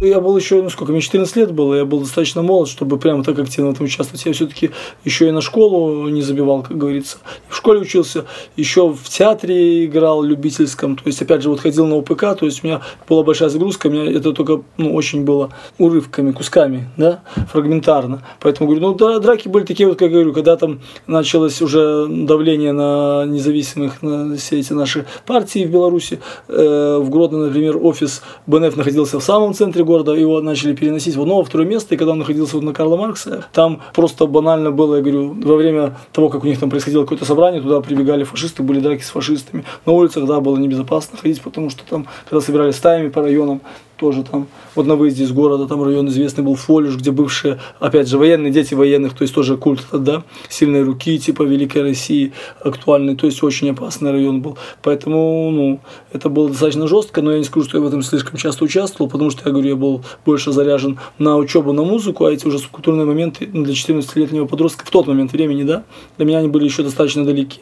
Я 0.00 0.18
был 0.18 0.34
еще, 0.34 0.62
ну 0.62 0.70
сколько, 0.70 0.92
мне 0.92 1.02
14 1.02 1.36
лет 1.36 1.52
было, 1.52 1.74
я 1.74 1.84
был 1.84 2.00
достаточно 2.00 2.40
молод, 2.40 2.70
чтобы 2.70 2.98
прямо 2.98 3.22
так 3.22 3.38
активно 3.38 3.70
в 3.70 3.74
этом 3.74 3.84
участвовать. 3.84 4.24
Я 4.24 4.32
все-таки 4.32 4.70
еще 5.04 5.28
и 5.28 5.30
на 5.30 5.42
школу 5.42 6.08
не 6.08 6.22
забивал, 6.22 6.62
как 6.62 6.78
говорится. 6.78 7.18
В 7.50 7.56
школе 7.56 7.80
учился, 7.80 8.24
еще 8.56 8.88
в 8.88 9.08
театре 9.10 9.84
играл 9.84 10.22
любительском, 10.22 10.96
то 10.96 11.02
есть 11.04 11.20
опять 11.20 11.42
же 11.42 11.50
вот 11.50 11.60
ходил 11.60 11.86
на 11.86 11.96
УПК, 11.96 12.34
то 12.34 12.46
есть 12.46 12.64
у 12.64 12.66
меня 12.66 12.80
была 13.06 13.22
большая 13.22 13.50
загрузка, 13.50 13.88
у 13.88 13.90
меня 13.90 14.10
это 14.10 14.32
только 14.32 14.62
ну, 14.78 14.94
очень 14.94 15.24
было 15.24 15.50
урывками, 15.76 16.32
кусками, 16.32 16.88
да, 16.96 17.20
фрагментарно. 17.52 18.22
Поэтому 18.40 18.70
говорю, 18.70 18.86
ну 18.86 18.94
да, 18.94 19.18
драки 19.18 19.48
были 19.48 19.66
такие 19.66 19.86
вот, 19.86 19.98
как 19.98 20.08
я 20.08 20.14
говорю, 20.14 20.32
когда 20.32 20.56
там 20.56 20.80
началось 21.06 21.60
уже 21.60 22.06
давление 22.08 22.72
на 22.72 23.26
независимых, 23.26 24.00
на 24.00 24.34
все 24.38 24.60
эти 24.60 24.72
наши 24.72 25.04
партии 25.26 25.66
в 25.66 25.70
Беларуси. 25.70 26.20
Э, 26.48 26.98
в 27.02 27.10
Гродно, 27.10 27.46
например, 27.48 27.76
офис 27.76 28.22
БНФ 28.46 28.76
находился 28.76 29.20
в 29.20 29.22
самом 29.22 29.52
центре 29.52 29.84
города, 29.90 30.12
его 30.12 30.40
начали 30.40 30.74
переносить 30.74 31.16
в 31.16 31.22
одно, 31.22 31.36
во 31.36 31.44
второе 31.44 31.66
место, 31.66 31.94
и 31.94 31.98
когда 31.98 32.12
он 32.12 32.18
находился 32.18 32.56
вот 32.56 32.64
на 32.64 32.72
Карла 32.72 32.96
Маркса, 32.96 33.46
там 33.52 33.80
просто 33.94 34.26
банально 34.26 34.70
было, 34.70 34.96
я 34.96 35.02
говорю, 35.02 35.34
во 35.42 35.56
время 35.56 35.96
того, 36.12 36.28
как 36.28 36.44
у 36.44 36.46
них 36.46 36.60
там 36.60 36.70
происходило 36.70 37.02
какое-то 37.02 37.24
собрание, 37.24 37.60
туда 37.60 37.80
прибегали 37.80 38.24
фашисты, 38.24 38.62
были 38.62 38.80
драки 38.80 39.02
с 39.02 39.10
фашистами. 39.10 39.64
На 39.86 39.92
улицах, 39.92 40.26
да, 40.26 40.40
было 40.40 40.56
небезопасно 40.56 41.18
ходить, 41.18 41.40
потому 41.40 41.70
что 41.70 41.82
там, 41.88 42.06
когда 42.28 42.40
собирались 42.40 42.76
стаями 42.76 43.08
по 43.08 43.22
районам, 43.22 43.60
тоже 44.00 44.24
там, 44.24 44.48
вот 44.74 44.86
на 44.86 44.96
выезде 44.96 45.24
из 45.24 45.32
города, 45.32 45.66
там 45.66 45.82
район 45.82 46.08
известный 46.08 46.42
был 46.42 46.54
Фолюш, 46.54 46.96
где 46.96 47.10
бывшие, 47.10 47.60
опять 47.78 48.08
же, 48.08 48.16
военные, 48.16 48.50
дети 48.50 48.72
военных, 48.72 49.14
то 49.14 49.22
есть 49.22 49.34
тоже 49.34 49.58
культ, 49.58 49.86
да, 49.92 50.24
сильной 50.48 50.82
руки, 50.82 51.18
типа 51.18 51.42
Великой 51.42 51.82
России 51.82 52.32
актуальный, 52.64 53.14
то 53.14 53.26
есть 53.26 53.42
очень 53.42 53.70
опасный 53.70 54.10
район 54.10 54.40
был. 54.40 54.56
Поэтому, 54.82 55.50
ну, 55.50 55.80
это 56.12 56.30
было 56.30 56.48
достаточно 56.48 56.88
жестко, 56.88 57.20
но 57.20 57.32
я 57.32 57.38
не 57.38 57.44
скажу, 57.44 57.66
что 57.66 57.78
я 57.78 57.84
в 57.84 57.86
этом 57.86 58.02
слишком 58.02 58.38
часто 58.38 58.64
участвовал, 58.64 59.10
потому 59.10 59.30
что, 59.30 59.42
я 59.44 59.52
говорю, 59.52 59.68
я 59.68 59.76
был 59.76 60.02
больше 60.24 60.50
заряжен 60.50 60.98
на 61.18 61.36
учебу, 61.36 61.72
на 61.72 61.82
музыку, 61.82 62.24
а 62.24 62.32
эти 62.32 62.46
уже 62.46 62.58
субкультурные 62.58 63.04
моменты 63.04 63.46
для 63.46 63.74
14-летнего 63.74 64.46
подростка 64.46 64.86
в 64.86 64.90
тот 64.90 65.06
момент 65.06 65.32
времени, 65.32 65.64
да, 65.64 65.84
для 66.16 66.26
меня 66.26 66.38
они 66.38 66.48
были 66.48 66.64
еще 66.64 66.82
достаточно 66.82 67.24
далеки. 67.24 67.60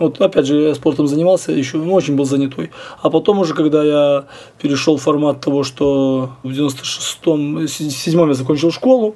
Вот 0.00 0.18
опять 0.18 0.46
же, 0.46 0.60
я 0.62 0.74
спортом 0.74 1.06
занимался, 1.06 1.52
еще 1.52 1.76
ну, 1.76 1.92
очень 1.92 2.16
был 2.16 2.24
занятой. 2.24 2.70
А 3.02 3.10
потом 3.10 3.38
уже, 3.38 3.52
когда 3.52 3.84
я 3.84 4.24
перешел 4.60 4.96
в 4.96 5.02
формат 5.02 5.40
того, 5.40 5.62
что 5.62 6.30
в 6.42 6.48
96-м, 6.48 7.68
7 7.68 8.28
я 8.28 8.34
закончил 8.34 8.72
школу, 8.72 9.14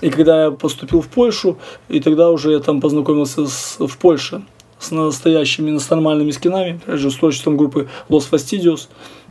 и 0.00 0.08
когда 0.08 0.44
я 0.44 0.50
поступил 0.50 1.02
в 1.02 1.08
Польшу, 1.08 1.58
и 1.90 2.00
тогда 2.00 2.30
уже 2.30 2.52
я 2.52 2.60
там 2.60 2.80
познакомился 2.80 3.46
с, 3.46 3.76
в 3.78 3.98
Польше 3.98 4.42
с 4.78 4.90
настоящими, 4.90 5.76
с 5.76 5.90
нормальными 5.90 6.30
скинами, 6.30 6.80
опять 6.84 7.00
же, 7.00 7.10
с 7.10 7.16
творчеством 7.16 7.58
группы 7.58 7.88
Los 8.08 8.28
Fastidios 8.30 8.88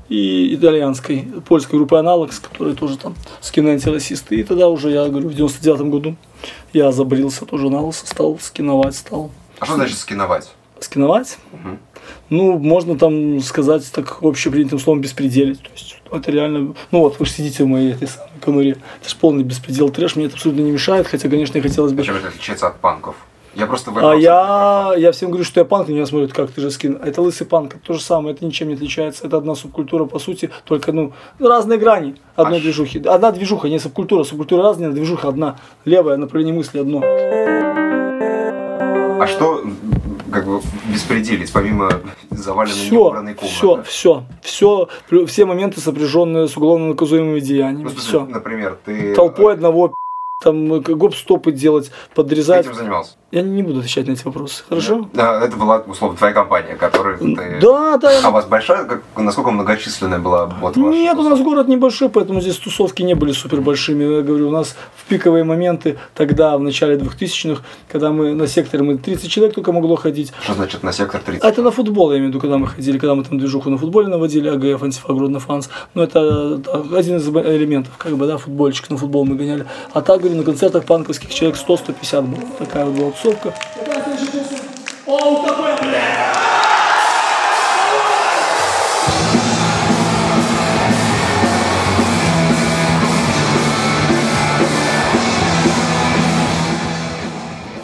и 0.09 0.53
итальянской, 0.53 1.27
польской 1.47 1.79
группы 1.79 1.97
Аналогс, 1.97 2.39
которые 2.39 2.75
тоже 2.75 2.97
там 2.99 3.15
скины 3.41 3.69
антирасисты. 3.69 4.35
И 4.35 4.43
тогда 4.43 4.67
уже, 4.67 4.91
я 4.91 5.07
говорю, 5.07 5.29
в 5.29 5.33
99 5.33 5.81
году 5.89 6.15
я 6.71 6.91
забрился 6.91 7.45
тоже 7.45 7.71
на 7.71 7.81
лысо, 7.81 8.05
стал 8.05 8.37
скиновать, 8.39 8.95
стал. 8.95 9.31
А 9.59 9.65
что 9.65 9.75
значит 9.75 9.97
скиновать? 9.97 10.51
Скиновать. 10.83 11.37
Угу. 11.51 11.77
Ну, 12.29 12.59
можно 12.59 12.97
там 12.97 13.39
сказать 13.39 13.89
так 13.91 14.19
общепринятым 14.21 14.79
словом 14.79 15.01
беспределить. 15.01 15.61
То 15.61 15.69
есть 15.73 16.01
это 16.11 16.31
реально, 16.31 16.73
ну 16.91 16.99
вот, 16.99 17.19
вы 17.19 17.25
же 17.25 17.31
сидите 17.31 17.63
в 17.63 17.67
моей 17.67 17.91
этой 17.91 18.07
самой 18.07 18.29
конуре. 18.41 18.77
Это 19.01 19.09
же 19.09 19.15
полный 19.15 19.43
беспредел 19.43 19.89
трэш, 19.89 20.15
мне 20.15 20.25
это 20.25 20.35
абсолютно 20.35 20.61
не 20.61 20.71
мешает, 20.71 21.07
хотя, 21.07 21.29
конечно, 21.29 21.57
и 21.57 21.61
хотелось 21.61 21.93
бы... 21.93 22.03
Чем 22.03 22.15
это 22.15 22.27
отличается 22.27 22.67
от 22.67 22.79
панков? 22.79 23.15
Я 23.55 23.67
просто 23.67 23.91
А 23.95 24.15
я, 24.15 24.93
я 24.97 25.11
всем 25.11 25.29
говорю, 25.29 25.45
что 25.45 25.59
я 25.59 25.65
панк, 25.65 25.87
на 25.87 25.91
меня 25.91 26.07
смотрят, 26.07 26.33
как 26.33 26.49
ты 26.49 26.59
же 26.59 26.71
скин. 26.71 26.99
Это 27.03 27.21
лысый 27.21 27.45
панк, 27.45 27.75
это 27.75 27.85
то 27.85 27.93
же 27.93 28.01
самое, 28.01 28.33
это 28.33 28.43
ничем 28.43 28.69
не 28.69 28.73
отличается. 28.73 29.27
Это 29.27 29.37
одна 29.37 29.53
субкультура, 29.53 30.05
по 30.05 30.17
сути, 30.17 30.49
только, 30.65 30.91
ну, 30.91 31.13
разные 31.39 31.77
грани 31.77 32.15
одной 32.35 32.57
а 32.57 32.61
движухи. 32.61 32.99
Одна 33.05 33.31
движуха, 33.31 33.69
не 33.69 33.77
субкультура. 33.77 34.23
Субкультура 34.23 34.63
разная, 34.63 34.89
движуха 34.89 35.27
одна. 35.27 35.57
Левая, 35.85 36.17
направление 36.17 36.55
мысли 36.55 36.79
одно. 36.79 37.01
А 39.21 39.27
что 39.27 39.63
как 40.33 40.45
бы 40.45 40.61
беспределить, 40.91 41.53
помимо 41.53 42.01
заваленной 42.31 42.75
все, 42.75 42.93
неубранной 42.93 43.33
комнаты? 43.35 43.55
Все, 43.55 43.83
все, 43.83 44.25
все, 44.41 45.25
все 45.27 45.45
моменты, 45.45 45.79
сопряженные 45.79 46.47
с 46.47 46.57
уголовно 46.57 46.87
наказуемыми 46.89 47.39
деяниями. 47.39 47.89
Ну, 47.89 47.95
все. 47.95 48.25
Например, 48.25 48.77
ты... 48.83 49.13
Толпой 49.13 49.53
одного 49.53 49.93
там 50.43 50.81
гоп-стопы 50.81 51.51
делать, 51.51 51.91
подрезать. 52.15 52.65
Ты 52.65 52.71
этим 52.71 52.79
занимался? 52.79 53.17
Я 53.33 53.41
не 53.41 53.63
буду 53.63 53.79
отвечать 53.79 54.05
на 54.05 54.11
эти 54.11 54.23
вопросы, 54.25 54.63
хорошо? 54.69 55.09
Да, 55.11 55.43
это 55.43 55.57
была, 55.57 55.79
условно, 55.87 56.15
твоя 56.15 56.33
компания, 56.33 56.75
которая 56.75 57.17
ты... 57.17 57.57
Да, 57.59 57.97
да. 57.97 58.11
А 58.23 58.29
у 58.29 58.31
вас 58.31 58.45
большая, 58.45 58.85
как, 58.85 59.01
насколько 59.17 59.49
многочисленная 59.49 60.19
была 60.19 60.45
вот 60.45 60.77
ваша 60.77 60.95
Нет, 60.95 61.17
у 61.17 61.23
нас 61.27 61.39
город 61.41 61.67
небольшой, 61.67 62.09
поэтому 62.09 62.41
здесь 62.41 62.57
тусовки 62.57 63.01
не 63.01 63.15
были 63.15 63.31
супер 63.31 63.61
большими. 63.61 64.03
Я 64.03 64.21
говорю, 64.21 64.49
у 64.49 64.51
нас 64.51 64.75
в 64.95 65.09
пиковые 65.09 65.43
моменты 65.45 65.97
тогда, 66.13 66.55
в 66.59 66.61
начале 66.61 66.95
2000-х, 66.95 67.63
когда 67.91 68.11
мы 68.11 68.35
на 68.35 68.45
секторе, 68.45 68.83
мы 68.83 68.99
30 68.99 69.31
человек 69.31 69.55
только 69.55 69.71
могло 69.71 69.95
ходить. 69.95 70.31
Что 70.43 70.53
значит 70.53 70.83
на 70.83 70.93
сектор 70.93 71.19
30? 71.19 71.43
А 71.43 71.49
это 71.49 71.63
на 71.63 71.71
футбол, 71.71 72.11
я 72.11 72.19
имею 72.19 72.29
в 72.29 72.35
виду, 72.35 72.39
когда 72.39 72.59
мы 72.59 72.67
ходили, 72.67 72.99
когда 72.99 73.15
мы 73.15 73.23
там 73.23 73.39
движуху 73.39 73.71
на 73.71 73.79
футболе 73.79 74.09
наводили, 74.09 74.47
АГФ, 74.47 74.83
антифа, 74.83 75.39
фанс. 75.39 75.71
Но 75.95 76.03
это 76.03 76.57
да, 76.57 76.83
один 76.99 77.17
из 77.17 77.27
элементов, 77.27 77.93
как 77.97 78.15
бы, 78.15 78.27
да, 78.27 78.37
футбольчик 78.37 78.91
на 78.91 78.97
футбол 78.97 79.25
мы 79.25 79.37
гоняли. 79.37 79.65
А 79.91 80.03
так, 80.03 80.19
говорю, 80.19 80.37
на 80.37 80.43
концертах 80.43 80.85
панковских 80.85 81.33
человек 81.33 81.57
100-150 81.57 82.21
было. 82.21 82.41
Такая 82.59 82.85
вот 82.85 82.95
была 82.95 83.11
тусовка. 83.23 83.53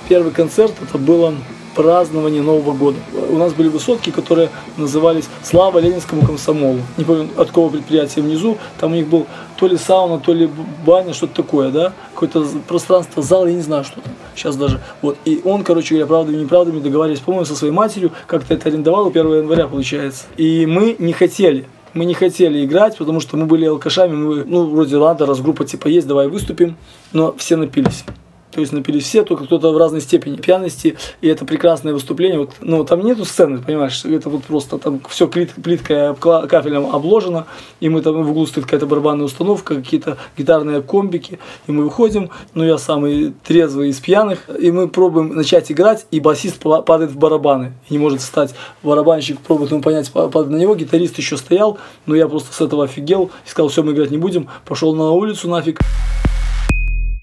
Первый 0.09 0.31
концерт 0.31 0.73
это 0.81 0.97
было 0.97 1.35
празднование 1.79 2.41
Нового 2.41 2.73
года. 2.73 2.97
У 3.29 3.37
нас 3.37 3.53
были 3.53 3.69
высотки, 3.69 4.09
которые 4.09 4.49
назывались 4.75 5.29
«Слава 5.43 5.79
Ленинскому 5.79 6.25
комсомолу». 6.25 6.79
Не 6.97 7.05
помню, 7.05 7.29
от 7.37 7.47
какого 7.47 7.69
предприятия 7.69 8.19
внизу. 8.19 8.57
Там 8.81 8.91
у 8.91 8.95
них 8.95 9.07
был 9.07 9.27
то 9.55 9.65
ли 9.65 9.77
сауна, 9.77 10.19
то 10.19 10.33
ли 10.33 10.49
баня, 10.85 11.13
что-то 11.13 11.35
такое, 11.35 11.69
да? 11.69 11.93
Какое-то 12.13 12.45
пространство, 12.67 13.23
зал, 13.23 13.47
я 13.47 13.53
не 13.53 13.61
знаю, 13.61 13.85
что 13.85 14.01
там. 14.01 14.11
Сейчас 14.35 14.57
даже. 14.57 14.81
Вот. 15.01 15.15
И 15.23 15.39
он, 15.45 15.63
короче 15.63 15.95
говоря, 15.95 16.05
правдами 16.05 16.35
и 16.35 16.39
неправдами 16.41 16.81
договаривались, 16.81 17.21
по-моему, 17.21 17.45
со 17.45 17.55
своей 17.55 17.71
матерью, 17.73 18.11
как-то 18.27 18.55
это 18.55 18.67
арендовал 18.67 19.07
1 19.07 19.35
января, 19.35 19.67
получается. 19.67 20.25
И 20.35 20.65
мы 20.65 20.97
не 20.99 21.13
хотели 21.13 21.65
мы 21.93 22.05
не 22.05 22.13
хотели 22.13 22.63
играть, 22.63 22.97
потому 22.97 23.19
что 23.19 23.35
мы 23.35 23.45
были 23.45 23.65
алкашами, 23.65 24.15
мы, 24.15 24.43
ну, 24.45 24.67
вроде 24.67 24.95
ладно, 24.97 25.25
раз 25.25 25.41
группа 25.41 25.65
типа 25.65 25.87
есть, 25.87 26.05
давай 26.05 26.27
выступим, 26.27 26.75
но 27.13 27.33
все 27.35 27.55
напились. 27.55 28.03
То 28.51 28.61
есть 28.61 28.73
напились 28.73 29.03
все, 29.03 29.23
только 29.23 29.45
кто-то 29.45 29.71
в 29.71 29.77
разной 29.77 30.01
степени 30.01 30.37
пьяности, 30.37 30.97
и 31.21 31.27
это 31.27 31.45
прекрасное 31.45 31.93
выступление. 31.93 32.39
Вот, 32.39 32.51
ну, 32.61 32.83
там 32.83 33.01
нету 33.01 33.25
сцены, 33.25 33.59
понимаешь, 33.59 34.03
это 34.05 34.29
вот 34.29 34.43
просто 34.43 34.79
там 34.79 35.01
все 35.09 35.27
плит, 35.27 35.51
плиткой 35.53 36.15
кафелем 36.15 36.87
обложено, 36.87 37.45
и 37.79 37.89
мы 37.89 38.01
там 38.01 38.23
в 38.23 38.31
углу 38.31 38.47
стоит 38.47 38.65
какая-то 38.65 38.87
барабанная 38.87 39.25
установка, 39.25 39.75
какие-то 39.75 40.17
гитарные 40.37 40.81
комбики, 40.81 41.39
и 41.67 41.71
мы 41.71 41.83
выходим, 41.83 42.29
ну, 42.55 42.63
я 42.63 42.77
самый 42.77 43.33
трезвый 43.43 43.89
из 43.89 43.99
пьяных, 43.99 44.49
и 44.59 44.71
мы 44.71 44.87
пробуем 44.87 45.35
начать 45.35 45.71
играть, 45.71 46.07
и 46.09 46.19
басист 46.19 46.59
падает 46.59 47.11
в 47.11 47.17
барабаны, 47.17 47.73
и 47.87 47.93
не 47.93 47.99
может 47.99 48.21
встать. 48.21 48.55
Барабанщик 48.81 49.39
пробует 49.39 49.71
ему 49.71 49.81
понять, 49.81 50.11
падает 50.11 50.49
на 50.49 50.57
него, 50.57 50.75
гитарист 50.75 51.17
еще 51.19 51.37
стоял, 51.37 51.77
но 52.05 52.15
я 52.15 52.27
просто 52.27 52.53
с 52.53 52.61
этого 52.61 52.85
офигел, 52.85 53.29
и 53.45 53.49
сказал, 53.49 53.69
все, 53.69 53.83
мы 53.83 53.91
играть 53.91 54.11
не 54.11 54.17
будем, 54.17 54.47
пошел 54.65 54.95
на 54.95 55.11
улицу 55.11 55.49
нафиг. 55.49 55.79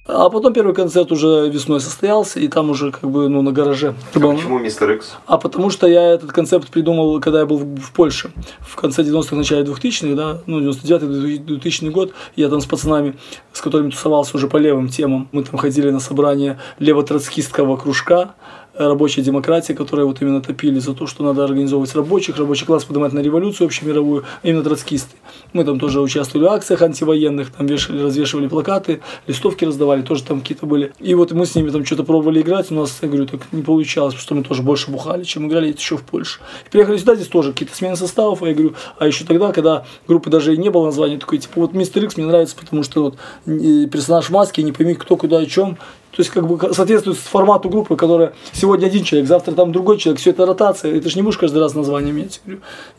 А 0.08 0.28
потом 0.30 0.52
первый 0.52 0.74
концерт 0.74 1.10
уже 1.10 1.48
весной 1.48 1.80
состоялся, 1.80 2.38
и 2.38 2.46
там 2.46 2.70
уже 2.70 2.92
как 2.92 3.10
бы 3.10 3.28
ну, 3.28 3.42
на 3.42 3.50
гараже. 3.50 3.94
А 4.14 4.20
почему 4.20 4.58
Мистер 4.58 4.92
Икс? 4.92 5.16
А 5.26 5.36
потому 5.36 5.70
что 5.70 5.88
я 5.88 6.12
этот 6.12 6.32
концепт 6.32 6.68
придумал, 6.68 7.20
когда 7.20 7.40
я 7.40 7.46
был 7.46 7.58
в, 7.58 7.80
в 7.80 7.92
Польше. 7.92 8.30
В 8.60 8.76
конце 8.76 9.02
90-х, 9.02 9.34
начале 9.34 9.64
2000-х, 9.64 10.14
да, 10.14 10.38
ну, 10.46 10.60
99-2000 10.60 11.90
год. 11.90 12.12
Я 12.36 12.48
там 12.48 12.60
с 12.60 12.66
пацанами, 12.66 13.16
с 13.52 13.60
которыми 13.60 13.90
тусовался 13.90 14.36
уже 14.36 14.46
по 14.46 14.58
левым 14.58 14.88
темам. 14.88 15.28
Мы 15.32 15.42
там 15.42 15.58
ходили 15.58 15.90
на 15.90 16.00
собрание 16.00 16.60
лево-троцкистского 16.78 17.76
кружка 17.76 18.34
рабочая 18.78 19.22
демократия, 19.22 19.74
которая 19.74 20.06
вот 20.06 20.20
именно 20.20 20.40
топили 20.40 20.78
за 20.78 20.94
то, 20.94 21.06
что 21.06 21.24
надо 21.24 21.44
организовывать 21.44 21.94
рабочих, 21.94 22.36
рабочий 22.36 22.66
класс 22.66 22.84
поднимать 22.84 23.12
на 23.12 23.20
революцию 23.20 23.66
общемировую, 23.66 24.24
именно 24.42 24.62
троцкисты. 24.62 25.16
Мы 25.52 25.64
там 25.64 25.78
тоже 25.78 26.00
участвовали 26.00 26.46
в 26.46 26.50
акциях 26.50 26.82
антивоенных, 26.82 27.50
там 27.50 27.66
вешали, 27.66 28.02
развешивали 28.02 28.48
плакаты, 28.48 29.00
листовки 29.26 29.64
раздавали, 29.64 30.02
тоже 30.02 30.22
там 30.24 30.40
какие-то 30.40 30.66
были. 30.66 30.92
И 30.98 31.14
вот 31.14 31.32
мы 31.32 31.46
с 31.46 31.54
ними 31.54 31.70
там 31.70 31.84
что-то 31.84 32.04
пробовали 32.04 32.40
играть, 32.40 32.70
у 32.70 32.74
нас, 32.74 32.98
я 33.02 33.08
говорю, 33.08 33.26
так 33.26 33.40
не 33.52 33.62
получалось, 33.62 34.14
потому 34.14 34.22
что 34.22 34.34
мы 34.34 34.42
тоже 34.42 34.62
больше 34.62 34.90
бухали, 34.90 35.24
чем 35.24 35.48
играли 35.48 35.72
еще 35.72 35.96
в 35.96 36.02
Польше. 36.02 36.40
И 36.66 36.70
приехали 36.70 36.96
сюда, 36.98 37.14
здесь 37.14 37.28
тоже 37.28 37.52
какие-то 37.52 37.74
смены 37.74 37.96
составов, 37.96 38.42
а 38.42 38.48
я 38.48 38.54
говорю, 38.54 38.74
а 38.98 39.06
еще 39.06 39.24
тогда, 39.24 39.52
когда 39.52 39.84
группы 40.06 40.30
даже 40.30 40.54
и 40.54 40.56
не 40.56 40.70
было 40.70 40.86
названия, 40.86 41.18
такой, 41.18 41.38
типа, 41.38 41.60
вот 41.60 41.72
Мистер 41.72 42.04
Икс 42.04 42.16
мне 42.16 42.26
нравится, 42.26 42.56
потому 42.56 42.82
что 42.82 43.02
вот 43.02 43.16
персонаж 43.44 44.26
в 44.26 44.30
маске, 44.30 44.62
не 44.62 44.72
пойми, 44.72 44.94
кто, 44.94 45.16
куда 45.16 45.42
и 45.42 45.46
чем, 45.46 45.78
то 46.16 46.22
есть, 46.22 46.30
как 46.30 46.46
бы 46.46 46.72
соответствует 46.72 47.18
формату 47.18 47.68
группы, 47.68 47.94
которая 47.94 48.32
сегодня 48.52 48.86
один 48.86 49.04
человек, 49.04 49.28
завтра 49.28 49.52
там 49.52 49.70
другой 49.70 49.98
человек, 49.98 50.18
все 50.18 50.30
это 50.30 50.46
ротация. 50.46 50.96
Это 50.96 51.10
же 51.10 51.16
не 51.16 51.22
будешь 51.22 51.36
каждый 51.36 51.58
раз 51.58 51.74
название 51.74 52.12
иметь. 52.12 52.40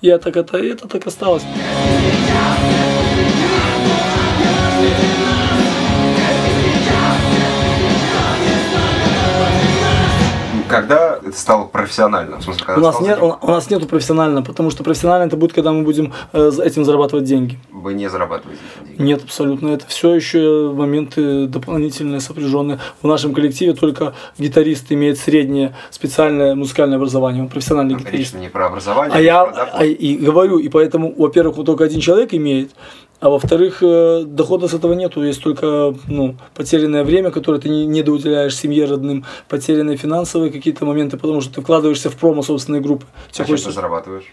Я 0.01 0.19
так 0.19 0.37
это, 0.37 0.57
это 0.57 0.87
так 0.87 1.07
осталось. 1.07 1.41
Когда 10.69 11.17
это 11.17 11.37
стало 11.37 11.65
профессионально? 11.65 12.37
В 12.37 12.43
смысле, 12.43 12.65
у, 12.75 12.79
нас 12.79 13.01
нет, 13.01 13.19
у, 13.21 13.35
у 13.41 13.47
нас 13.47 13.69
нету 13.69 13.87
профессионально, 13.87 14.41
потому 14.41 14.69
что 14.69 14.83
профессионально 14.83 15.27
это 15.27 15.37
будет, 15.37 15.53
когда 15.53 15.71
мы 15.71 15.83
будем 15.83 16.13
э, 16.33 16.51
этим 16.63 16.85
зарабатывать 16.85 17.25
деньги. 17.25 17.57
Вы 17.71 17.93
не 17.93 18.09
зарабатываете 18.09 18.61
деньги? 18.85 19.01
Нет, 19.01 19.23
абсолютно. 19.23 19.69
Это 19.69 19.85
все 19.87 20.13
еще 20.13 20.71
моменты 20.73 21.47
дополнительные, 21.47 22.19
сопряженные. 22.19 22.79
В 23.01 23.07
нашем 23.07 23.33
коллективе 23.33 23.73
только 23.73 24.13
гитарист 24.37 24.91
имеет 24.91 25.17
среднее 25.17 25.75
специальное 25.91 26.55
музыкальное 26.55 26.97
образование, 26.97 27.43
он 27.43 27.49
профессиональный 27.49 27.93
ну, 27.93 27.99
гитарист. 27.99 28.31
Конечно, 28.31 28.37
не 28.37 28.49
про 28.49 28.67
образование. 28.67 29.13
А, 29.13 29.17
а 29.17 29.21
я 29.21 29.41
а, 29.43 29.85
и 29.85 30.17
говорю, 30.17 30.59
и 30.59 30.69
поэтому, 30.69 31.13
во-первых, 31.17 31.57
вот 31.57 31.65
только 31.65 31.83
один 31.83 31.99
человек 31.99 32.33
имеет, 32.33 32.71
а 33.19 33.29
во-вторых, 33.29 33.79
э, 33.81 34.23
дохода 34.25 34.67
с 34.67 34.73
этого 34.73 34.93
нету, 34.93 35.23
есть 35.23 35.41
только 35.41 35.95
ну, 36.07 36.35
потерянное 36.53 37.03
время, 37.03 37.31
которое 37.31 37.59
ты 37.59 37.69
не, 37.69 37.85
не 37.85 38.03
доуделяешь 38.03 38.55
семье 38.55 38.85
родным, 38.85 39.25
потерянные 39.49 39.97
финансовые 39.97 40.51
какие-то 40.51 40.85
моменты, 40.85 41.17
потому 41.17 41.41
что 41.41 41.55
ты 41.55 41.61
вкладываешься 41.61 42.09
в 42.09 42.15
промо 42.15 42.43
собственной 42.43 42.79
группы. 42.79 43.05
Тебе 43.31 43.45
а 43.45 43.47
хочется... 43.47 43.65
чем 43.65 43.71
ты 43.71 43.75
зарабатываешь? 43.75 44.25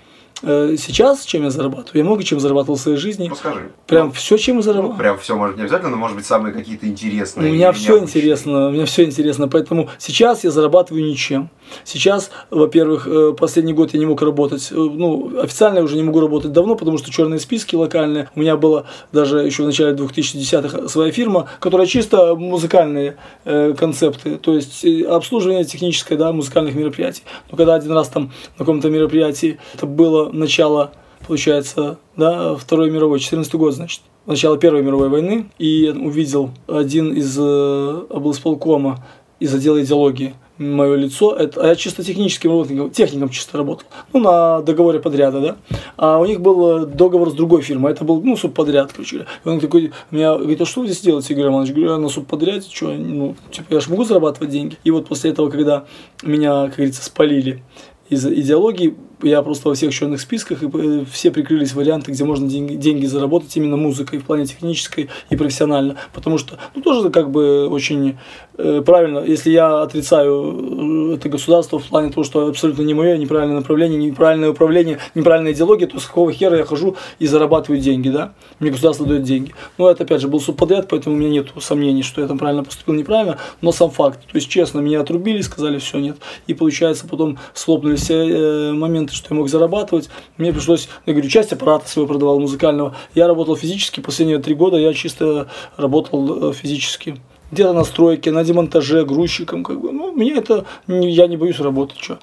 Э, 0.42 0.76
сейчас, 0.78 1.24
чем 1.24 1.44
я 1.44 1.50
зарабатываю? 1.50 1.98
Я 1.98 2.04
много 2.04 2.22
чем 2.24 2.40
зарабатывал 2.40 2.76
в 2.76 2.80
своей 2.80 2.98
жизни. 2.98 3.28
Расскажи. 3.28 3.70
Прям 3.86 4.12
все, 4.12 4.36
чем 4.36 4.56
я 4.56 4.62
зарабатывал. 4.62 4.94
Ну, 4.94 4.98
прям 4.98 5.18
все, 5.18 5.36
может, 5.36 5.56
не 5.56 5.62
обязательно, 5.62 5.90
но, 5.90 5.96
может 5.96 6.16
быть, 6.16 6.26
самые 6.26 6.52
какие-то 6.52 6.86
интересные. 6.86 7.50
У 7.50 7.54
меня 7.54 7.72
все 7.72 7.94
необычные. 7.94 8.22
интересно, 8.22 8.68
у 8.68 8.70
меня 8.70 8.86
все 8.86 9.04
интересно, 9.04 9.48
поэтому 9.48 9.88
сейчас 9.98 10.44
я 10.44 10.50
зарабатываю 10.50 11.04
ничем. 11.04 11.50
Сейчас, 11.84 12.30
во-первых, 12.50 13.06
э, 13.06 13.32
последний 13.38 13.72
год 13.72 13.94
я 13.94 13.98
не 13.98 14.06
мог 14.06 14.20
работать, 14.22 14.68
э, 14.70 14.74
ну, 14.74 15.40
официально 15.40 15.78
я 15.78 15.84
уже 15.84 15.96
не 15.96 16.02
могу 16.02 16.20
работать 16.20 16.52
давно, 16.52 16.76
потому 16.76 16.98
что 16.98 17.10
черные 17.10 17.40
списки 17.40 17.74
локальные. 17.74 18.28
У 18.34 18.40
меня 18.40 18.56
была 18.56 18.84
даже 19.12 19.38
еще 19.38 19.62
в 19.62 19.66
начале 19.66 19.94
2010-х 19.94 20.88
своя 20.88 21.10
фирма, 21.10 21.48
которая 21.60 21.86
чисто 21.86 22.34
музыкальные 22.34 23.16
э, 23.44 23.74
концепты, 23.78 24.36
то 24.36 24.54
есть 24.54 24.84
обслуживание 25.08 25.64
техническое, 25.64 26.16
да, 26.16 26.32
музыкальных 26.32 26.74
мероприятий. 26.74 27.22
Но 27.50 27.56
когда 27.56 27.74
один 27.74 27.92
раз 27.92 28.08
там 28.08 28.32
на 28.58 28.58
каком-то 28.58 28.90
мероприятии, 28.90 29.58
это 29.74 29.86
было 29.86 30.23
начало, 30.32 30.92
получается, 31.26 31.98
да, 32.16 32.56
Второй 32.56 32.90
мировой, 32.90 33.20
14 33.20 33.54
год, 33.54 33.74
значит, 33.74 34.02
начало 34.26 34.58
Первой 34.58 34.82
мировой 34.82 35.08
войны, 35.08 35.46
и 35.58 35.88
увидел 35.94 36.50
один 36.66 37.12
из 37.12 37.36
э, 37.38 38.04
облсполкома 38.10 39.04
из 39.40 39.54
отдела 39.54 39.82
идеологии. 39.82 40.34
Мое 40.56 40.94
лицо, 40.94 41.34
это, 41.34 41.60
а 41.62 41.66
я 41.66 41.74
чисто 41.74 42.04
техническим 42.04 42.50
работником, 42.50 42.90
техником 42.90 43.28
чисто 43.28 43.58
работал, 43.58 43.88
ну, 44.12 44.20
на 44.20 44.62
договоре 44.62 45.00
подряда, 45.00 45.40
да, 45.40 45.56
а 45.96 46.20
у 46.20 46.26
них 46.26 46.40
был 46.40 46.84
э, 46.84 46.86
договор 46.86 47.30
с 47.30 47.32
другой 47.32 47.62
фирмой, 47.62 47.90
это 47.90 48.04
был, 48.04 48.22
ну, 48.22 48.36
субподряд, 48.36 48.92
короче, 48.92 49.26
и 49.44 49.48
он 49.48 49.58
такой, 49.58 49.90
меня 50.12 50.36
говорит, 50.36 50.60
а 50.60 50.64
что 50.64 50.82
вы 50.82 50.86
здесь 50.86 51.00
делаете, 51.00 51.34
Игорь 51.34 51.46
Иванович, 51.48 51.72
говорю, 51.72 51.90
я 51.90 51.98
на 51.98 52.08
субподряде, 52.08 52.68
что, 52.70 52.92
ну, 52.92 53.34
типа, 53.50 53.66
я 53.74 53.80
же 53.80 53.90
могу 53.90 54.04
зарабатывать 54.04 54.50
деньги, 54.50 54.78
и 54.84 54.92
вот 54.92 55.08
после 55.08 55.32
этого, 55.32 55.50
когда 55.50 55.86
меня, 56.22 56.66
как 56.66 56.76
говорится, 56.76 57.04
спалили 57.04 57.64
из 58.08 58.24
идеологии, 58.24 58.94
я 59.24 59.42
просто 59.42 59.68
во 59.68 59.74
всех 59.74 59.92
черных 59.92 60.20
списках, 60.20 60.62
и 60.62 60.66
э, 60.72 61.04
все 61.10 61.30
прикрылись 61.30 61.74
варианты, 61.74 62.12
где 62.12 62.24
можно 62.24 62.48
деньги, 62.48 62.74
деньги 62.74 63.06
заработать 63.06 63.56
именно 63.56 63.76
музыкой 63.76 64.18
в 64.18 64.24
плане 64.24 64.46
технической 64.46 65.08
и 65.30 65.36
профессионально. 65.36 65.96
Потому 66.12 66.38
что, 66.38 66.58
ну, 66.74 66.82
тоже 66.82 67.10
как 67.10 67.30
бы 67.30 67.68
очень 67.68 68.16
э, 68.58 68.82
правильно, 68.84 69.18
если 69.18 69.50
я 69.50 69.82
отрицаю 69.82 71.12
э, 71.12 71.14
это 71.14 71.28
государство 71.28 71.78
в 71.78 71.84
плане 71.84 72.10
того, 72.10 72.24
что 72.24 72.48
абсолютно 72.48 72.82
не 72.82 72.94
мое, 72.94 73.16
неправильное 73.16 73.56
направление, 73.56 73.98
неправильное 73.98 74.50
управление, 74.50 74.98
неправильная 75.14 75.52
идеология, 75.52 75.86
то 75.86 75.98
с 75.98 76.06
какого 76.06 76.32
хера 76.32 76.56
я 76.56 76.64
хожу 76.64 76.96
и 77.18 77.26
зарабатываю 77.26 77.80
деньги, 77.80 78.08
да? 78.08 78.34
Мне 78.60 78.70
государство 78.70 79.06
дает 79.06 79.22
деньги. 79.22 79.54
Ну, 79.78 79.88
это 79.88 80.04
опять 80.04 80.20
же 80.20 80.28
был 80.28 80.40
субподряд, 80.40 80.88
поэтому 80.88 81.16
у 81.16 81.18
меня 81.18 81.30
нет 81.30 81.48
сомнений, 81.60 82.02
что 82.02 82.20
я 82.20 82.28
там 82.28 82.38
правильно 82.38 82.64
поступил, 82.64 82.94
неправильно, 82.94 83.38
но 83.60 83.72
сам 83.72 83.90
факт. 83.90 84.20
То 84.20 84.36
есть, 84.36 84.48
честно, 84.48 84.80
меня 84.80 85.00
отрубили, 85.00 85.40
сказали, 85.40 85.78
все, 85.78 85.98
нет. 85.98 86.16
И 86.46 86.54
получается, 86.54 87.06
потом 87.08 87.38
слопнули 87.54 87.96
все 87.96 88.14
э, 88.14 88.72
моменты, 88.72 89.13
что 89.14 89.34
я 89.34 89.38
мог 89.38 89.48
зарабатывать. 89.48 90.10
Мне 90.36 90.52
пришлось, 90.52 90.88
я 91.06 91.12
говорю, 91.12 91.28
часть 91.28 91.52
аппарата 91.52 91.88
своего 91.88 92.08
продавал 92.08 92.40
музыкального. 92.40 92.96
Я 93.14 93.26
работал 93.26 93.56
физически, 93.56 94.00
последние 94.00 94.38
три 94.38 94.54
года 94.54 94.76
я 94.76 94.92
чисто 94.92 95.48
работал 95.76 96.50
э, 96.50 96.52
физически 96.52 97.16
где-то 97.50 97.72
на 97.72 97.84
стройке, 97.84 98.32
на 98.32 98.44
демонтаже, 98.44 99.04
грузчиком, 99.04 99.62
как 99.62 99.80
бы, 99.80 99.92
ну, 99.92 100.12
мне 100.12 100.32
это, 100.32 100.64
я 100.88 101.26
не 101.26 101.36
боюсь 101.36 101.60
работать, 101.60 101.98
что. 102.00 102.18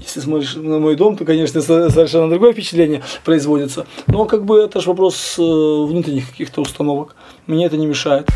Если 0.00 0.20
смотришь 0.20 0.54
на 0.54 0.78
мой 0.78 0.96
дом, 0.96 1.16
то, 1.16 1.24
конечно, 1.24 1.60
совершенно 1.60 2.28
другое 2.28 2.52
впечатление 2.52 3.02
производится. 3.24 3.86
Но 4.06 4.24
как 4.24 4.44
бы 4.44 4.58
это 4.58 4.80
же 4.80 4.88
вопрос 4.88 5.36
э, 5.38 5.42
внутренних 5.42 6.30
каких-то 6.30 6.62
установок. 6.62 7.14
Мне 7.46 7.66
это 7.66 7.76
не 7.76 7.86
мешает. 7.86 8.28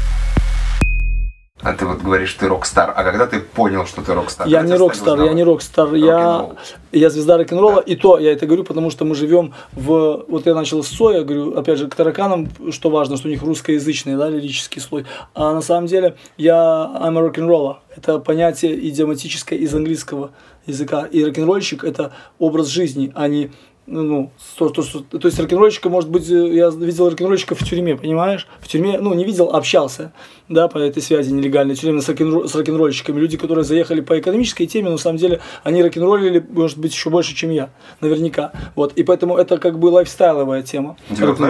А 1.66 1.72
ты 1.72 1.84
вот 1.84 2.00
говоришь, 2.00 2.32
ты 2.34 2.46
рок-стар. 2.46 2.92
А 2.94 3.02
когда 3.02 3.26
ты 3.26 3.40
понял, 3.40 3.86
что 3.86 4.00
ты 4.00 4.14
рок-стар? 4.14 4.46
Я 4.46 4.62
не 4.62 4.74
рок-стар, 4.76 5.20
я 5.20 5.32
не 5.32 5.42
рок-стар, 5.42 5.94
я, 5.94 6.50
я 6.92 7.10
звезда 7.10 7.38
рок-н-ролла. 7.38 7.80
И 7.80 7.96
то 7.96 8.20
я 8.20 8.32
это 8.32 8.46
говорю, 8.46 8.62
потому 8.62 8.88
что 8.88 9.04
мы 9.04 9.16
живем 9.16 9.52
в... 9.72 10.24
Вот 10.28 10.46
я 10.46 10.54
начал 10.54 10.84
с 10.84 10.88
Соя, 10.88 11.24
говорю, 11.24 11.58
опять 11.58 11.78
же, 11.78 11.88
к 11.88 11.94
тараканам, 11.96 12.48
что 12.70 12.88
важно, 12.88 13.16
что 13.16 13.26
у 13.26 13.32
них 13.32 13.42
русскоязычный, 13.42 14.14
да, 14.14 14.28
лирический 14.28 14.80
слой. 14.80 15.06
А 15.34 15.52
на 15.54 15.60
самом 15.60 15.88
деле 15.88 16.14
я 16.36 16.54
I'm 16.54 17.18
a 17.18 17.20
рок-н-ролла. 17.20 17.80
Это 17.96 18.20
понятие 18.20 18.88
идиоматическое 18.88 19.58
из 19.58 19.74
английского 19.74 20.30
языка. 20.66 21.08
И 21.10 21.24
рок-н-ролльщик– 21.24 21.82
это 21.84 22.12
образ 22.38 22.68
жизни, 22.68 23.10
а 23.16 23.26
не 23.26 23.50
ну, 23.86 24.02
ну, 24.02 24.30
то, 24.58 24.68
то, 24.68 24.82
что- 24.82 25.00
то 25.00 25.26
есть 25.28 25.38
рок-н-ролльщика, 25.38 25.88
может 25.88 26.10
быть, 26.10 26.28
э, 26.30 26.54
я 26.54 26.70
видел 26.70 27.08
рок-н-ролльщика 27.08 27.54
в 27.54 27.62
тюрьме, 27.64 27.96
понимаешь? 27.96 28.46
В 28.60 28.68
тюрьме, 28.68 28.98
ну, 28.98 29.14
не 29.14 29.24
видел, 29.24 29.50
общался, 29.50 30.12
да, 30.48 30.68
по 30.68 30.78
этой 30.78 31.02
связи 31.02 31.32
нелегальной, 31.32 31.74
время 31.74 32.00
с, 32.00 32.08
рок-н- 32.08 32.48
с 32.48 32.54
рок-н-ролльщиками. 32.54 33.20
Люди, 33.20 33.36
которые 33.36 33.64
заехали 33.64 34.00
по 34.00 34.18
экономической 34.18 34.66
теме, 34.66 34.90
на 34.90 34.98
самом 34.98 35.18
деле, 35.18 35.40
они 35.62 35.82
рок-н-роллили, 35.82 36.44
может 36.50 36.78
быть, 36.78 36.92
еще 36.92 37.10
больше, 37.10 37.34
чем 37.34 37.50
я, 37.50 37.70
наверняка. 38.00 38.52
Вот, 38.74 38.92
и 38.94 39.02
поэтому 39.04 39.36
это 39.36 39.58
как 39.58 39.78
бы 39.78 39.86
лайфстайловая 39.86 40.62
тема. 40.62 40.96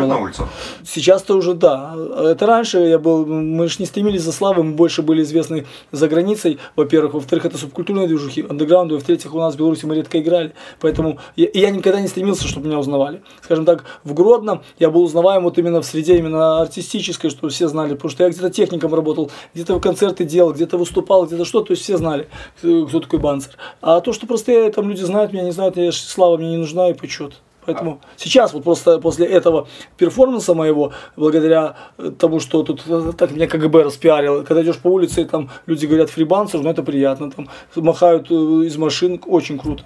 На 0.07 0.19
улицу? 0.19 0.49
Сейчас-то 0.85 1.37
уже 1.37 1.55
да. 1.55 1.95
Это 2.23 2.47
раньше 2.47 2.79
я 2.79 2.99
был, 2.99 3.25
мы 3.27 3.69
же 3.69 3.77
не 3.79 3.87
стремились 3.87 4.23
за 4.23 4.33
славой, 4.33 4.63
мы 4.65 4.73
больше 4.75 5.03
были 5.03 5.23
известны 5.23 5.67
за 5.93 6.09
границей, 6.09 6.59
во-первых. 6.77 7.15
Во-вторых, 7.15 7.47
это 7.47 7.57
субкультурные 7.59 8.07
движухи, 8.09 8.45
андеграунды. 8.49 8.97
В-третьих, 8.99 9.35
у 9.35 9.39
нас 9.39 9.55
в 9.55 9.59
Беларуси 9.59 9.87
мы 9.87 9.95
редко 9.95 10.21
играли. 10.21 10.53
Поэтому 10.81 11.19
я, 11.37 11.49
я 11.55 11.71
никогда 11.71 12.01
не 12.01 12.09
стремился, 12.09 12.26
чтобы 12.35 12.67
меня 12.67 12.79
узнавали. 12.79 13.23
Скажем 13.43 13.65
так, 13.65 13.85
в 14.05 14.15
Гродно 14.15 14.63
я 14.79 14.91
был 14.91 15.03
узнаваем 15.03 15.45
вот 15.45 15.59
именно 15.59 15.81
в 15.83 15.87
среде 15.87 16.19
именно 16.19 16.61
артистической, 16.61 17.31
что 17.31 17.49
все 17.49 17.69
знали. 17.69 17.95
Потому 17.95 18.11
что 18.11 18.25
я 18.25 18.31
где-то 18.31 18.51
техником 18.51 18.95
работал, 18.95 19.31
где-то 19.55 19.79
концерты 19.81 20.25
делал, 20.25 20.53
где-то 20.53 20.79
выступал, 20.79 21.27
где-то 21.27 21.45
что, 21.45 21.61
то 21.63 21.73
есть 21.73 21.83
все 21.83 21.97
знали, 21.97 22.29
кто 22.59 23.01
такой 23.01 23.19
Банцер. 23.19 23.53
А 23.81 24.01
то, 24.01 24.13
что 24.13 24.27
простые 24.27 24.71
там 24.73 24.89
люди 24.89 25.03
знают 25.03 25.33
меня, 25.33 25.45
не 25.45 25.53
знают, 25.53 25.77
я 25.77 25.93
слава 25.93 26.37
мне 26.37 26.51
не 26.51 26.57
нужна 26.57 26.91
и 26.91 26.95
почет. 26.95 27.35
Поэтому 27.67 28.01
сейчас 28.17 28.55
вот 28.55 28.63
просто 28.63 28.99
после 29.01 29.27
этого 29.27 29.67
перформанса 29.99 30.55
моего, 30.55 30.93
благодаря 31.17 31.77
э, 31.99 32.13
тому, 32.17 32.39
что 32.39 32.63
тут 32.63 32.85
э, 32.87 33.13
так 33.19 33.33
меня 33.33 33.49
КГБ 33.49 33.83
распиарило, 33.83 34.45
когда 34.45 34.63
идешь 34.63 34.79
по 34.79 34.89
улице, 34.89 35.23
и 35.23 35.25
там 35.25 35.51
люди 35.67 35.87
говорят 35.87 36.09
фрибансер, 36.09 36.61
ну 36.61 36.71
это 36.71 36.85
приятно, 36.85 37.31
там 37.31 37.49
махают 37.75 38.31
э, 38.31 38.35
из 38.35 38.77
машин, 38.77 39.21
очень 39.27 39.59
круто. 39.59 39.85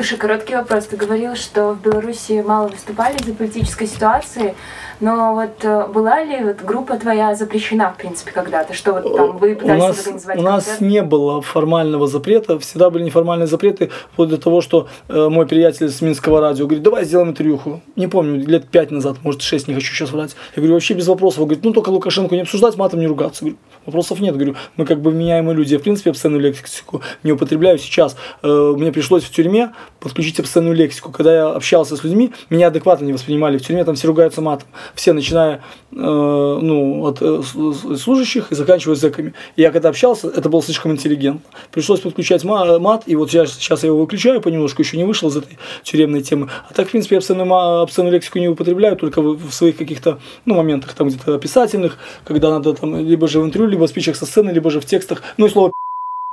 Слушай, 0.00 0.16
короткий 0.16 0.54
вопрос. 0.54 0.86
Ты 0.86 0.96
говорил, 0.96 1.36
что 1.36 1.74
в 1.74 1.82
Беларуси 1.82 2.42
мало 2.46 2.68
выступали 2.68 3.18
из-за 3.18 3.34
политической 3.34 3.86
ситуации, 3.86 4.54
но 4.98 5.34
вот 5.34 5.62
э, 5.62 5.88
была 5.88 6.22
ли 6.22 6.42
вот 6.42 6.62
группа 6.62 6.96
твоя 6.96 7.34
запрещена, 7.34 7.92
в 7.92 7.98
принципе, 7.98 8.32
когда-то? 8.32 8.72
Что 8.72 8.94
вот 8.94 9.14
там 9.14 9.36
вы 9.36 9.52
У 9.52 9.56
пытались 9.56 9.82
нас, 9.82 10.00
организовать 10.00 10.38
у 10.38 10.42
нас 10.42 10.64
концерт? 10.64 10.80
не 10.80 11.02
было 11.02 11.42
формального 11.42 12.06
запрета, 12.06 12.58
всегда 12.58 12.88
были 12.88 13.02
неформальные 13.04 13.46
запреты, 13.46 13.90
вплоть 14.10 14.30
до 14.30 14.38
того, 14.38 14.62
что 14.62 14.88
э, 15.08 15.28
мой 15.28 15.46
приятель 15.46 15.90
с 15.90 16.00
Минского 16.00 16.40
радио 16.40 16.64
говорит, 16.64 16.82
давай 16.82 17.04
сделаем 17.04 17.28
интервьюху. 17.30 17.82
Не 17.96 18.06
помню, 18.06 18.42
лет 18.46 18.68
пять 18.68 18.90
назад, 18.90 19.18
может 19.22 19.42
шесть, 19.42 19.68
не 19.68 19.74
хочу 19.74 19.92
сейчас 19.92 20.12
врать. 20.12 20.34
Я 20.56 20.62
говорю, 20.62 20.74
вообще 20.74 20.94
без 20.94 21.08
вопросов. 21.08 21.40
Он 21.40 21.44
говорит, 21.48 21.62
ну 21.62 21.74
только 21.74 21.90
Лукашенко 21.90 22.34
не 22.34 22.40
обсуждать, 22.40 22.78
матом 22.78 23.00
не 23.00 23.06
ругаться. 23.06 23.44
Говорю, 23.44 23.58
вопросов 23.86 24.20
нет. 24.20 24.34
Говорю, 24.34 24.56
мы 24.76 24.84
как 24.84 25.00
бы 25.00 25.10
вменяемые 25.10 25.56
люди. 25.56 25.74
Я, 25.74 25.78
в 25.78 25.82
принципе, 25.82 26.10
обсценную 26.10 26.40
лексику 26.40 27.02
не 27.22 27.32
употребляю 27.32 27.78
сейчас. 27.78 28.16
Э, 28.42 28.74
мне 28.76 28.92
пришлось 28.92 29.24
в 29.24 29.30
тюрьме 29.30 29.72
подключить 30.00 30.40
обсценную 30.40 30.74
лексику. 30.74 31.10
Когда 31.10 31.34
я 31.34 31.46
общался 31.48 31.96
с 31.96 32.04
людьми, 32.04 32.32
меня 32.48 32.68
адекватно 32.68 33.04
не 33.04 33.12
воспринимали. 33.12 33.58
В 33.58 33.66
тюрьме 33.66 33.84
там 33.84 33.94
все 33.94 34.06
ругаются 34.08 34.40
матом. 34.40 34.68
Все, 34.94 35.12
начиная 35.12 35.56
э, 35.56 35.94
ну, 35.94 37.04
от 37.06 37.18
э, 37.20 37.42
служащих 37.96 38.52
и 38.52 38.54
заканчивая 38.54 38.96
зэками. 38.96 39.34
Я 39.56 39.70
когда 39.70 39.88
общался, 39.88 40.28
это 40.28 40.48
было 40.48 40.62
слишком 40.62 40.92
интеллигентно. 40.92 41.42
Пришлось 41.70 42.00
подключать 42.00 42.44
ма- 42.44 42.78
мат, 42.78 43.04
и 43.06 43.16
вот 43.16 43.30
сейчас, 43.30 43.54
сейчас 43.54 43.82
я 43.82 43.88
его 43.88 43.98
выключаю 43.98 44.40
понемножку, 44.40 44.82
еще 44.82 44.96
не 44.96 45.04
вышел 45.04 45.28
из 45.28 45.36
этой 45.36 45.58
тюремной 45.82 46.22
темы. 46.22 46.48
А 46.68 46.74
так, 46.74 46.88
в 46.88 46.90
принципе, 46.90 47.16
я 47.16 47.18
обсценную, 47.18 47.82
обсценную 47.82 48.12
лексику 48.12 48.38
не 48.38 48.48
употребляю, 48.48 48.96
только 48.96 49.22
в 49.22 49.50
своих 49.52 49.76
каких-то 49.76 50.18
ну, 50.44 50.54
моментах, 50.54 50.94
там 50.94 51.08
где-то 51.08 51.34
описательных, 51.34 51.98
когда 52.24 52.50
надо 52.50 52.74
там 52.74 52.96
либо 52.96 53.28
же 53.28 53.40
в 53.40 53.44
интервью, 53.44 53.69
либо 53.70 53.86
в 53.86 53.90
спичах 53.90 54.16
со 54.16 54.26
сцены, 54.26 54.50
либо 54.50 54.70
же 54.70 54.80
в 54.80 54.84
текстах. 54.86 55.22
Ну 55.36 55.46
и 55.46 55.48
слово 55.48 55.72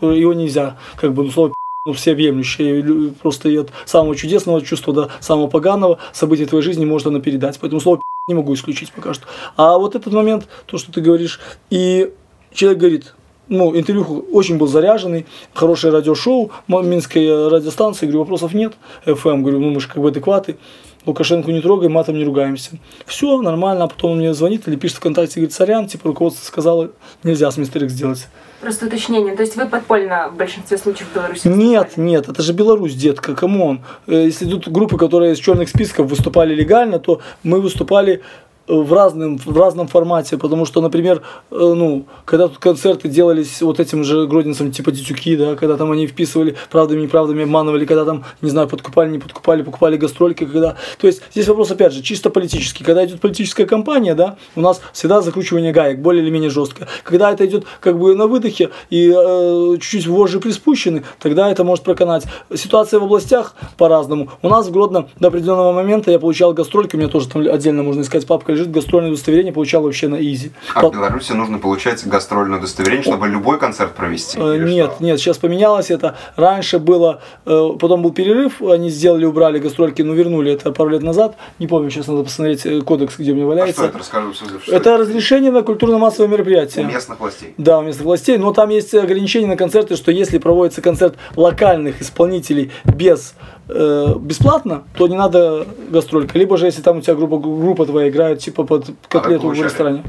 его 0.01 0.33
нельзя, 0.33 0.77
как 0.95 1.13
бы, 1.13 1.23
ну, 1.23 1.31
слово 1.31 1.53
ну, 1.85 1.93
всеобъемлющее, 1.93 2.81
лю- 2.81 3.11
просто 3.21 3.49
и 3.49 3.57
от 3.57 3.69
самого 3.85 4.15
чудесного 4.15 4.61
чувства 4.61 4.93
до 4.93 5.11
самого 5.21 5.47
поганого 5.47 5.99
события 6.11 6.45
твоей 6.45 6.63
жизни 6.63 6.83
может 6.85 7.07
оно 7.07 7.19
передать. 7.21 7.57
Поэтому 7.59 7.79
слово 7.79 8.01
не 8.27 8.35
могу 8.35 8.53
исключить 8.53 8.91
пока 8.91 9.13
что. 9.13 9.25
А 9.55 9.77
вот 9.77 9.95
этот 9.95 10.11
момент, 10.11 10.47
то, 10.65 10.77
что 10.77 10.91
ты 10.91 10.99
говоришь, 10.99 11.39
и 11.69 12.11
человек 12.53 12.79
говорит, 12.79 13.13
ну, 13.47 13.73
интервью 13.77 14.25
очень 14.33 14.57
был 14.57 14.67
заряженный, 14.67 15.25
хорошее 15.53 15.93
радиошоу, 15.93 16.51
м- 16.67 16.89
Минской 16.89 17.25
э, 17.25 17.47
радиостанции, 17.47 18.05
говорю, 18.05 18.19
вопросов 18.19 18.53
нет, 18.53 18.73
FM, 19.05 19.39
говорю, 19.41 19.59
ну, 19.59 19.69
мы 19.69 19.79
же 19.79 19.87
как 19.87 19.99
бы 20.03 20.09
адекваты, 20.09 20.57
Лукашенко 21.07 21.51
не 21.51 21.61
трогаем, 21.61 21.93
матом 21.93 22.17
не 22.17 22.23
ругаемся. 22.25 22.71
Все 23.05 23.41
нормально, 23.41 23.85
а 23.85 23.87
потом 23.87 24.11
он 24.11 24.17
мне 24.19 24.33
звонит 24.33 24.67
или 24.67 24.75
пишет 24.75 24.97
ВКонтакте, 24.97 25.39
говорит, 25.39 25.53
сорян, 25.53 25.87
типа 25.87 26.09
руководство 26.09 26.45
сказало, 26.45 26.91
нельзя 27.23 27.49
с 27.49 27.57
Мистер 27.57 27.85
Икс 27.85 27.93
сделать. 27.93 28.27
Просто 28.59 28.87
уточнение. 28.87 29.35
То 29.35 29.43
есть 29.43 29.55
вы 29.55 29.67
подпольно 29.67 30.29
в 30.29 30.35
большинстве 30.35 30.77
случаев 30.79 31.07
в 31.11 31.15
Беларуси 31.15 31.47
Нет, 31.47 31.93
нет, 31.95 32.27
это 32.27 32.41
же 32.41 32.53
Беларусь, 32.53 32.95
детка, 32.95 33.35
come 33.35 33.62
on. 33.62 33.81
Э, 34.07 34.25
Если 34.25 34.45
идут 34.45 34.67
группы, 34.67 34.97
которые 34.97 35.33
из 35.33 35.37
черных 35.37 35.69
списков 35.69 36.09
выступали 36.09 36.55
легально, 36.55 36.99
то 36.99 37.21
мы 37.43 37.61
выступали 37.61 38.23
в 38.67 38.93
разном, 38.93 39.37
в 39.37 39.57
разном 39.57 39.87
формате, 39.87 40.37
потому 40.37 40.65
что, 40.65 40.81
например, 40.81 41.21
э, 41.51 41.55
ну, 41.55 42.05
когда 42.25 42.47
тут 42.47 42.57
концерты 42.57 43.07
делались 43.07 43.61
вот 43.61 43.79
этим 43.79 44.03
же 44.03 44.27
гродненцам, 44.27 44.71
типа 44.71 44.91
Титюки, 44.91 45.35
да, 45.37 45.55
когда 45.55 45.77
там 45.77 45.91
они 45.91 46.05
вписывали 46.05 46.55
правдами, 46.69 47.01
неправдами, 47.01 47.43
обманывали, 47.43 47.85
когда 47.85 48.03
там, 48.05 48.25
не 48.41 48.49
знаю, 48.49 48.67
подкупали, 48.67 49.11
не 49.11 49.19
подкупали, 49.19 49.61
покупали 49.61 49.97
гастрольки, 49.97 50.45
когда... 50.45 50.75
То 50.99 51.07
есть 51.07 51.21
здесь 51.31 51.47
вопрос, 51.47 51.71
опять 51.71 51.93
же, 51.93 52.01
чисто 52.01 52.29
политический. 52.29 52.83
Когда 52.83 53.05
идет 53.05 53.21
политическая 53.21 53.65
кампания, 53.65 54.15
да, 54.15 54.37
у 54.55 54.61
нас 54.61 54.81
всегда 54.91 55.21
закручивание 55.21 55.71
гаек, 55.71 55.99
более 55.99 56.21
или 56.21 56.29
менее 56.29 56.49
жестко. 56.49 56.87
Когда 57.03 57.31
это 57.31 57.45
идет 57.45 57.65
как 57.79 57.97
бы 57.97 58.15
на 58.15 58.27
выдохе 58.27 58.71
и 58.89 59.13
э, 59.15 59.77
чуть-чуть 59.79 60.07
вожжи 60.07 60.39
приспущены, 60.39 61.03
тогда 61.19 61.49
это 61.49 61.63
может 61.63 61.85
проканать. 61.85 62.25
Ситуация 62.53 62.99
в 62.99 63.03
областях 63.03 63.55
по-разному. 63.77 64.29
У 64.41 64.49
нас 64.49 64.67
в 64.67 64.71
Гродно 64.71 65.07
до 65.19 65.29
определенного 65.29 65.71
момента 65.71 66.11
я 66.11 66.19
получал 66.19 66.53
гастрольки, 66.53 66.95
у 66.95 66.99
меня 66.99 67.07
тоже 67.09 67.29
там 67.29 67.47
отдельно 67.47 67.83
можно 67.83 68.01
искать, 68.01 68.27
папка 68.27 68.56
лежит, 68.57 68.71
гастрольное 68.71 69.11
удостоверение 69.11 69.53
получал 69.53 69.83
вообще 69.83 70.07
на 70.07 70.15
изи. 70.15 70.51
А 70.73 70.87
в 70.87 70.91
Беларуси 70.91 71.31
нужно 71.33 71.59
получать 71.59 72.05
гастрольное 72.05 72.59
удостоверение, 72.59 73.03
чтобы 73.03 73.27
любой 73.27 73.59
концерт 73.59 73.93
провести? 73.93 74.37
Э, 74.39 74.57
нет, 74.57 74.93
что? 74.95 75.03
нет, 75.03 75.19
сейчас 75.19 75.37
поменялось 75.37 75.91
это. 75.91 76.17
Раньше 76.35 76.79
было, 76.79 77.21
э, 77.45 77.69
потом 77.79 78.01
был 78.01 78.11
перерыв, 78.11 78.61
они 78.61 78.89
сделали, 78.89 79.25
убрали 79.25 79.59
гастрольки, 79.59 80.01
но 80.01 80.13
вернули 80.13 80.51
это 80.51 80.71
пару 80.71 80.89
лет 80.89 81.03
назад. 81.03 81.35
Не 81.59 81.67
помню, 81.67 81.89
сейчас 81.89 82.07
надо 82.07 82.23
посмотреть 82.23 82.65
э, 82.65 82.81
кодекс, 82.81 83.17
где 83.17 83.31
у 83.31 83.35
меня 83.35 83.45
валяется. 83.45 83.81
А 83.81 83.85
что 83.85 83.89
это, 83.89 83.99
расскажу, 83.99 84.33
что 84.33 84.45
это? 84.45 84.75
Это 84.75 84.97
разрешение 84.97 85.51
на 85.51 85.61
культурно-массовое 85.61 86.27
мероприятие. 86.27 86.85
У 86.85 86.87
местных 86.87 87.19
властей? 87.19 87.53
Да, 87.57 87.79
у 87.79 87.83
местных 87.83 88.05
властей, 88.05 88.37
но 88.37 88.53
там 88.53 88.69
есть 88.69 88.93
ограничения 88.93 89.47
на 89.47 89.57
концерты, 89.57 89.95
что 89.95 90.11
если 90.11 90.37
проводится 90.37 90.81
концерт 90.81 91.15
локальных 91.35 92.01
исполнителей 92.01 92.71
без 92.85 93.33
э, 93.69 94.15
бесплатно, 94.19 94.83
то 94.97 95.07
не 95.07 95.15
надо 95.15 95.65
гастролька. 95.89 96.37
Либо 96.37 96.57
же, 96.57 96.65
если 96.65 96.81
там 96.81 96.97
у 96.97 97.01
тебя 97.01 97.15
группа, 97.15 97.37
группа 97.37 97.85
твоя 97.85 98.09
играет, 98.09 98.39
типа 98.39 98.63
под 98.63 98.85
котлету 99.07 99.49
а 99.49 99.53
в 99.53 99.61
ресторане. 99.61 100.03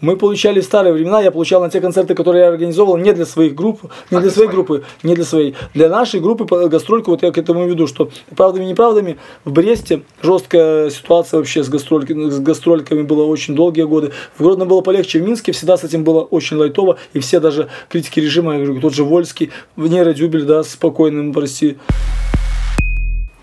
Мы 0.00 0.16
получали 0.16 0.60
в 0.60 0.64
старые 0.64 0.92
времена, 0.92 1.20
я 1.20 1.32
получал 1.32 1.60
на 1.60 1.70
те 1.70 1.80
концерты, 1.80 2.14
которые 2.14 2.44
я 2.44 2.48
организовывал, 2.48 2.96
не 2.98 3.12
для 3.12 3.26
своих 3.26 3.56
групп, 3.56 3.80
не 4.12 4.18
а 4.18 4.20
для 4.20 4.30
своей 4.30 4.48
группы, 4.48 4.84
не 5.02 5.16
для 5.16 5.24
своей. 5.24 5.56
Для 5.74 5.88
нашей 5.88 6.20
группы 6.20 6.44
гастрольку, 6.68 7.10
вот 7.10 7.22
я 7.22 7.32
к 7.32 7.38
этому 7.38 7.66
веду, 7.66 7.88
что 7.88 8.10
правдами 8.36 8.64
и 8.64 8.68
неправдами 8.68 9.18
в 9.44 9.50
Бресте 9.50 10.02
жесткая 10.22 10.90
ситуация 10.90 11.38
вообще 11.38 11.64
с, 11.64 11.68
гастрольками, 11.68 12.30
с 12.30 12.38
гастрольками 12.38 13.02
была 13.02 13.24
очень 13.24 13.56
долгие 13.56 13.82
годы. 13.82 14.12
В 14.36 14.42
Гродно 14.42 14.66
было 14.66 14.82
полегче, 14.82 15.18
в 15.18 15.22
Минске 15.26 15.50
всегда 15.50 15.76
с 15.76 15.82
этим 15.82 16.04
было 16.04 16.20
очень 16.20 16.58
лайтово, 16.58 16.98
и 17.12 17.18
все 17.18 17.40
даже 17.40 17.68
критики 17.88 18.20
режима, 18.20 18.52
я 18.56 18.64
говорю, 18.64 18.80
тот 18.80 18.94
же 18.94 19.02
Вольский, 19.02 19.50
Нера 19.76 20.12
Дюбель, 20.12 20.44
да, 20.44 20.62
спокойным, 20.62 21.32
прости, 21.32 21.76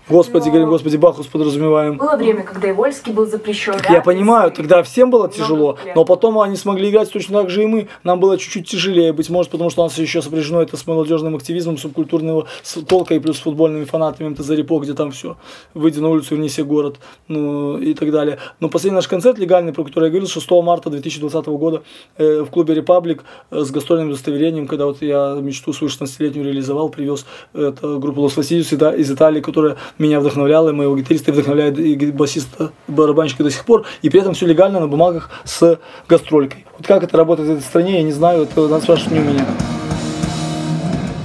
Господи, 0.08 0.44
Но... 0.44 0.50
говорим, 0.50 0.68
Господи, 0.68 0.96
Бахус 0.96 1.26
подразумеваем. 1.26 1.96
Было 1.96 2.16
время, 2.16 2.44
когда 2.44 2.68
и 2.68 2.72
Вольский 2.72 3.12
был 3.12 3.26
запрещен. 3.26 3.74
Да? 3.86 3.92
Я 3.92 4.02
понимаю, 4.02 4.52
тогда 4.52 4.82
всем 4.84 5.10
было 5.10 5.28
тяжело, 5.28 5.78
но 5.94 6.04
потом 6.04 6.38
они 6.38 6.56
смогли 6.56 6.90
играть 6.90 7.10
точно 7.10 7.40
так 7.40 7.50
же 7.50 7.64
и 7.64 7.66
мы. 7.66 7.88
Нам 8.04 8.20
было 8.20 8.38
чуть-чуть 8.38 8.68
тяжелее, 8.68 9.12
быть 9.12 9.30
может, 9.30 9.50
потому 9.50 9.70
что 9.70 9.82
у 9.82 9.84
нас 9.84 9.98
еще 9.98 10.22
сопряжено 10.22 10.62
это 10.62 10.76
с 10.76 10.86
молодежным 10.86 11.34
активизмом, 11.34 11.76
субкультурного 11.76 12.46
толка 12.88 13.14
и 13.14 13.18
плюс 13.18 13.38
футбольными 13.38 13.84
фанатами 13.84 14.28
МТЗ 14.28 14.50
Репо, 14.50 14.78
где 14.78 14.94
там 14.94 15.10
все. 15.10 15.36
Выйди 15.74 15.98
на 15.98 16.08
улицу, 16.08 16.36
внеси 16.36 16.62
город, 16.62 16.98
ну 17.26 17.78
и 17.78 17.94
так 17.94 18.12
далее. 18.12 18.38
Но 18.60 18.68
последний 18.68 18.96
наш 18.96 19.08
концерт 19.08 19.38
легальный, 19.38 19.72
про 19.72 19.84
который 19.84 20.04
я 20.04 20.10
говорил, 20.10 20.28
6 20.28 20.50
марта 20.62 20.90
2020 20.90 21.46
года 21.46 21.82
э, 22.16 22.42
в 22.42 22.50
клубе 22.50 22.74
Репаблик 22.74 23.24
э, 23.50 23.60
с 23.60 23.70
гастрольным 23.70 24.08
удостоверением, 24.08 24.68
когда 24.68 24.86
вот 24.86 25.02
я 25.02 25.36
мечту 25.40 25.72
свою 25.72 25.90
16-летнюю 25.90 26.44
реализовал, 26.44 26.90
привез 26.90 27.26
э, 27.54 27.72
это 27.74 27.98
группу 27.98 28.20
Лос 28.20 28.36
Василиус 28.36 28.72
из 28.72 29.10
Италии, 29.10 29.40
которая 29.40 29.76
меня 29.98 30.20
вдохновлял, 30.20 30.68
и 30.68 30.72
моего 30.72 30.96
гитариста 30.96 31.32
вдохновляет 31.32 32.14
басиста, 32.14 32.72
барабанщика 32.88 33.42
до 33.42 33.50
сих 33.50 33.64
пор, 33.64 33.86
и 34.02 34.10
при 34.10 34.20
этом 34.20 34.34
все 34.34 34.46
легально 34.46 34.80
на 34.80 34.88
бумагах 34.88 35.30
с 35.44 35.78
гастролькой. 36.08 36.66
Вот 36.78 36.86
как 36.86 37.02
это 37.02 37.16
работает 37.16 37.48
в 37.48 37.52
этой 37.52 37.62
стране, 37.62 37.98
я 37.98 38.02
не 38.02 38.12
знаю, 38.12 38.42
это 38.42 38.68
надо 38.68 38.82
спрашивать 38.82 39.12
не 39.12 39.20
у 39.20 39.24
меня. 39.24 39.44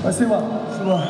Спасибо. 0.02 0.42
Спасибо. 0.76 1.02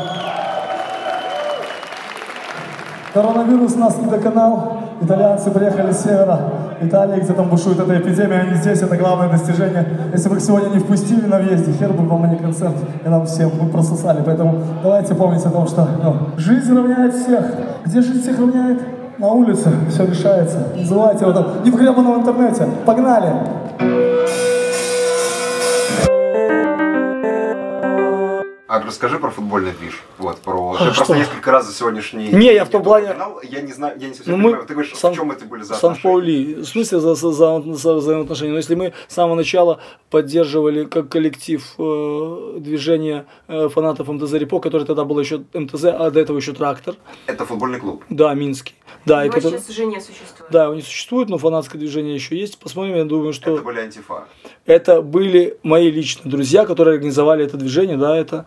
Коронавирус 3.13 3.75
нас 3.75 3.97
не 3.97 4.09
доконал. 4.09 4.90
Итальянцы 5.01 5.49
приехали 5.49 5.91
с 5.91 6.03
севера 6.03 6.39
Италии, 6.79 7.21
где 7.21 7.33
там 7.33 7.49
бушует 7.49 7.79
эта 7.79 7.97
эпидемия. 7.97 8.41
Они 8.41 8.55
здесь, 8.55 8.81
это 8.81 8.95
главное 8.97 9.29
достижение. 9.29 9.85
Если 10.13 10.29
бы 10.29 10.35
их 10.35 10.41
сегодня 10.41 10.69
не 10.69 10.79
впустили 10.79 11.25
на 11.25 11.39
въезде, 11.39 11.71
хер 11.73 11.91
бы 11.91 12.07
вам, 12.07 12.29
не 12.29 12.37
концерт. 12.37 12.75
И 13.03 13.09
нам 13.09 13.25
всем 13.25 13.51
мы 13.59 13.69
прососали. 13.69 14.21
Поэтому 14.23 14.61
давайте 14.83 15.15
помнить 15.15 15.43
о 15.43 15.49
том, 15.49 15.67
что 15.67 15.87
ну, 16.03 16.15
жизнь 16.37 16.75
равняет 16.75 17.15
всех. 17.15 17.45
Где 17.85 18.01
жизнь 18.01 18.21
всех 18.21 18.39
равняет? 18.39 18.79
На 19.17 19.27
улице 19.27 19.71
все 19.89 20.05
решается. 20.05 20.67
Называйте 20.75 21.25
его 21.25 21.33
там. 21.33 21.45
Не 21.63 21.71
в 21.71 21.75
гребаном 21.75 22.21
интернете. 22.21 22.67
Погнали! 22.85 23.33
А 28.71 28.79
расскажи 28.79 29.19
про 29.19 29.29
футбольный 29.31 29.73
движ. 29.73 30.01
Вот, 30.17 30.37
про... 30.37 30.75
А 30.75 30.77
Ты 30.77 30.93
что? 30.93 30.95
просто 30.95 31.17
несколько 31.17 31.51
раз 31.51 31.67
за 31.67 31.73
сегодняшний... 31.73 32.29
Не, 32.29 32.53
я 32.53 32.63
в 32.63 32.69
том 32.69 32.81
плане... 32.81 33.13
Я 33.43 33.59
не 33.59 33.73
знаю, 33.73 33.99
я 33.99 34.07
не 34.07 34.13
совсем 34.13 34.37
ну, 34.37 34.45
понимаю. 34.45 34.65
Ты 34.65 34.73
говоришь, 34.75 34.95
Сан... 34.95 35.11
в 35.11 35.17
чем 35.17 35.29
это 35.29 35.43
были 35.43 35.63
за 35.63 35.73
Сан-Паули. 35.73 36.53
В 36.53 36.65
смысле 36.65 37.01
за, 37.01 37.15
за, 37.15 37.31
за, 37.31 37.61
за 37.73 37.93
взаимоотношения? 37.95 38.51
Но 38.53 38.57
если 38.59 38.75
мы 38.75 38.93
с 39.09 39.13
самого 39.13 39.35
начала 39.35 39.81
поддерживали 40.09 40.85
как 40.85 41.09
коллектив 41.09 41.61
э, 41.79 42.57
движение 42.59 43.25
э, 43.49 43.67
фанатов 43.67 44.07
МТЗ 44.07 44.31
Репо, 44.35 44.61
который 44.61 44.87
тогда 44.87 45.03
был 45.03 45.19
еще 45.19 45.43
МТЗ, 45.53 45.85
а 45.85 46.09
до 46.09 46.21
этого 46.21 46.37
еще 46.37 46.53
Трактор. 46.53 46.95
Это 47.25 47.45
футбольный 47.45 47.79
клуб? 47.81 48.05
Да, 48.09 48.33
Минский. 48.33 48.75
Да, 49.05 49.23
Его 49.23 49.33
и 49.33 49.35
который... 49.35 49.59
сейчас 49.59 49.69
уже 49.69 49.85
не 49.85 49.99
существует. 49.99 50.51
Да, 50.51 50.65
его 50.65 50.75
не 50.75 50.81
существует, 50.81 51.29
но 51.29 51.37
фанатское 51.37 51.79
движение 51.79 52.13
еще 52.13 52.37
есть. 52.37 52.59
Посмотрим, 52.59 52.95
я 52.95 53.03
думаю, 53.03 53.33
что... 53.33 53.55
Это 53.55 53.63
были 53.63 53.79
антифа? 53.79 54.27
Это 54.65 55.01
были 55.01 55.57
мои 55.63 55.89
личные 55.89 56.29
друзья, 56.29 56.65
которые 56.65 56.95
организовали 56.95 57.43
это 57.43 57.57
движение, 57.57 57.97
да, 57.97 58.15
это 58.15 58.45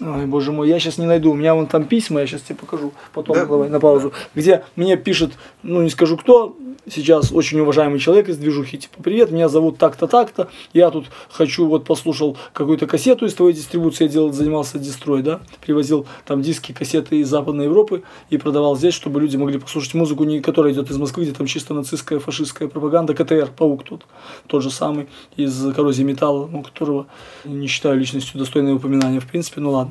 Ой, 0.00 0.26
боже 0.26 0.50
мой, 0.50 0.68
я 0.68 0.80
сейчас 0.80 0.98
не 0.98 1.06
найду. 1.06 1.30
У 1.30 1.34
меня 1.34 1.54
вон 1.54 1.68
там 1.68 1.84
письма, 1.84 2.20
я 2.20 2.26
сейчас 2.26 2.42
тебе 2.42 2.56
покажу. 2.56 2.92
Потом 3.12 3.36
да? 3.36 3.46
давай 3.46 3.68
на 3.68 3.78
паузу. 3.78 4.12
Где 4.34 4.64
мне 4.74 4.96
пишет, 4.96 5.32
ну 5.62 5.82
не 5.82 5.90
скажу 5.90 6.16
кто, 6.16 6.56
сейчас 6.88 7.32
очень 7.32 7.60
уважаемый 7.60 7.98
человек 7.98 8.28
из 8.28 8.36
движухи, 8.36 8.78
типа, 8.78 9.02
привет, 9.02 9.30
меня 9.30 9.48
зовут 9.48 9.78
так-то, 9.78 10.06
так-то, 10.06 10.48
я 10.72 10.90
тут 10.90 11.06
хочу, 11.30 11.66
вот 11.66 11.84
послушал 11.84 12.36
какую-то 12.52 12.86
кассету 12.86 13.26
из 13.26 13.34
твоей 13.34 13.54
дистрибуции, 13.54 14.04
я 14.04 14.10
делал, 14.10 14.32
занимался 14.32 14.78
дистрой, 14.78 15.22
да, 15.22 15.40
привозил 15.60 16.06
там 16.26 16.42
диски, 16.42 16.72
кассеты 16.72 17.20
из 17.20 17.28
Западной 17.28 17.64
Европы 17.64 18.02
и 18.30 18.36
продавал 18.36 18.76
здесь, 18.76 18.94
чтобы 18.94 19.20
люди 19.20 19.36
могли 19.36 19.58
послушать 19.58 19.94
музыку, 19.94 20.24
не 20.24 20.40
которая 20.40 20.72
идет 20.72 20.90
из 20.90 20.98
Москвы, 20.98 21.24
где 21.24 21.32
там 21.32 21.46
чисто 21.46 21.74
нацистская, 21.74 22.18
фашистская 22.18 22.68
пропаганда, 22.68 23.14
КТР, 23.14 23.50
Паук 23.56 23.84
тут, 23.84 24.06
тот 24.46 24.62
же 24.62 24.70
самый, 24.70 25.08
из 25.36 25.72
коррозии 25.74 26.02
металла, 26.02 26.48
ну, 26.50 26.62
которого 26.62 27.06
не 27.44 27.66
считаю 27.66 27.98
личностью 27.98 28.38
достойной 28.38 28.74
упоминания, 28.74 29.20
в 29.20 29.26
принципе, 29.26 29.60
ну 29.60 29.70
ладно. 29.70 29.83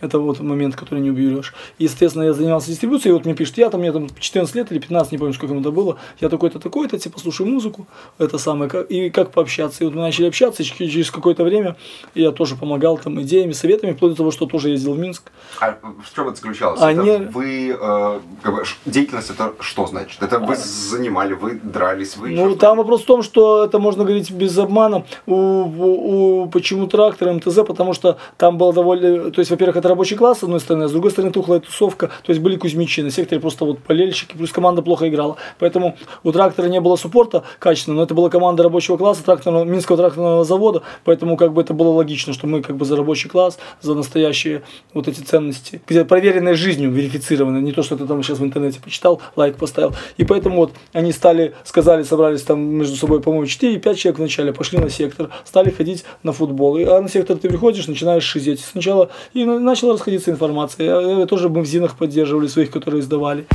Это 0.00 0.18
вот 0.18 0.40
момент, 0.40 0.76
который 0.76 1.00
не 1.00 1.10
уберешь. 1.10 1.54
И, 1.78 1.84
естественно, 1.84 2.22
я 2.22 2.32
занимался 2.32 2.68
дистрибуцией, 2.68 3.10
и 3.10 3.12
вот 3.12 3.24
мне 3.24 3.34
пишет, 3.34 3.58
я 3.58 3.70
там, 3.70 3.80
мне 3.80 3.92
там 3.92 4.08
14 4.18 4.54
лет 4.54 4.72
или 4.72 4.78
15, 4.78 5.12
не 5.12 5.18
помню, 5.18 5.34
сколько 5.34 5.52
ему 5.52 5.60
это 5.60 5.70
было, 5.70 5.98
я 6.20 6.28
такой-то, 6.28 6.58
такой-то, 6.58 6.98
типа, 6.98 7.18
слушаю 7.20 7.48
музыку, 7.48 7.86
это 8.18 8.38
самое, 8.38 8.70
как, 8.70 8.90
и 8.90 9.10
как 9.10 9.30
пообщаться. 9.30 9.84
И 9.84 9.86
вот 9.86 9.94
мы 9.94 10.00
начали 10.00 10.26
общаться, 10.26 10.62
и 10.62 10.66
через 10.66 11.10
какое-то 11.10 11.44
время 11.44 11.76
я 12.14 12.32
тоже 12.32 12.56
помогал 12.56 12.98
там 12.98 13.20
идеями, 13.22 13.52
советами, 13.52 13.92
вплоть 13.92 14.12
до 14.12 14.18
того, 14.18 14.30
что 14.30 14.46
тоже 14.46 14.70
ездил 14.70 14.94
в 14.94 14.98
Минск. 14.98 15.30
А 15.60 15.78
в 15.80 16.14
чем 16.14 16.28
это 16.28 16.36
заключалось? 16.36 16.80
А 16.80 16.92
это. 16.92 17.30
Вы, 17.32 17.76
э, 17.78 18.20
как 18.42 18.54
бы, 18.54 18.62
деятельность 18.86 19.30
это 19.30 19.54
что 19.60 19.86
значит? 19.86 20.22
Это 20.22 20.38
вы 20.38 20.54
а... 20.54 20.56
занимали, 20.56 21.34
вы 21.34 21.60
дрались, 21.62 22.16
вы 22.16 22.30
Ну, 22.30 22.56
там 22.56 22.78
вопрос 22.78 23.02
в 23.02 23.06
том, 23.06 23.22
что 23.22 23.64
это 23.64 23.78
можно 23.78 24.04
говорить 24.04 24.30
без 24.30 24.56
обмана. 24.58 25.04
У, 25.26 25.34
у, 25.34 26.42
у 26.42 26.46
почему 26.48 26.86
трактор 26.86 27.32
МТЗ? 27.32 27.60
Потому 27.66 27.94
что 27.94 28.18
там 28.36 28.58
было 28.58 28.72
довольно, 28.72 29.30
то 29.40 29.42
есть, 29.42 29.50
во-первых, 29.50 29.78
это 29.78 29.88
рабочий 29.88 30.16
класс, 30.16 30.40
с 30.40 30.42
одной 30.42 30.60
стороны, 30.60 30.84
а 30.84 30.88
с 30.88 30.92
другой 30.92 31.10
стороны, 31.12 31.32
тухлая 31.32 31.60
тусовка, 31.60 32.08
то 32.08 32.30
есть 32.30 32.42
были 32.42 32.56
кузьмичи, 32.56 33.00
на 33.00 33.10
секторе 33.10 33.40
просто 33.40 33.64
вот 33.64 33.78
болельщики, 33.88 34.36
плюс 34.36 34.52
команда 34.52 34.82
плохо 34.82 35.08
играла. 35.08 35.36
Поэтому 35.58 35.96
у 36.22 36.30
трактора 36.30 36.66
не 36.66 36.78
было 36.78 36.96
суппорта 36.96 37.44
качественного, 37.58 38.00
но 38.00 38.04
это 38.04 38.14
была 38.14 38.28
команда 38.28 38.62
рабочего 38.62 38.98
класса, 38.98 39.24
тракторного, 39.24 39.64
Минского 39.64 39.96
тракторного 39.96 40.44
завода, 40.44 40.82
поэтому 41.04 41.38
как 41.38 41.54
бы 41.54 41.62
это 41.62 41.72
было 41.72 41.88
логично, 41.88 42.34
что 42.34 42.46
мы 42.46 42.60
как 42.60 42.76
бы 42.76 42.84
за 42.84 42.96
рабочий 42.96 43.30
класс, 43.30 43.58
за 43.80 43.94
настоящие 43.94 44.60
вот 44.92 45.08
эти 45.08 45.20
ценности, 45.20 45.80
где 45.86 46.04
проверенные 46.04 46.54
жизнью, 46.54 46.90
верифицированные, 46.90 47.62
не 47.62 47.72
то, 47.72 47.82
что 47.82 47.96
ты 47.96 48.04
там 48.04 48.22
сейчас 48.22 48.40
в 48.40 48.44
интернете 48.44 48.78
почитал, 48.78 49.22
лайк 49.36 49.56
поставил. 49.56 49.94
И 50.18 50.24
поэтому 50.24 50.56
вот 50.56 50.72
они 50.92 51.12
стали, 51.12 51.54
сказали, 51.64 52.02
собрались 52.02 52.42
там 52.42 52.60
между 52.60 52.94
собой, 52.96 53.22
по-моему, 53.22 53.46
4-5 53.46 53.94
человек 53.94 54.18
вначале, 54.18 54.52
пошли 54.52 54.78
на 54.78 54.90
сектор, 54.90 55.30
стали 55.46 55.70
ходить 55.70 56.04
на 56.22 56.32
футбол. 56.32 56.76
И, 56.76 56.84
а 56.84 57.00
на 57.00 57.08
сектор 57.08 57.38
ты 57.38 57.48
приходишь, 57.48 57.88
начинаешь 57.88 58.24
шизеть. 58.24 58.60
Сначала 58.60 59.08
и 59.32 59.44
начала 59.44 59.94
расходиться 59.94 60.30
информация. 60.30 61.18
Я, 61.18 61.26
тоже 61.26 61.48
мы 61.48 61.62
в 61.62 61.66
ЗИНах 61.66 61.96
поддерживали 61.96 62.46
своих, 62.48 62.70
которые 62.70 63.00
издавали. 63.00 63.46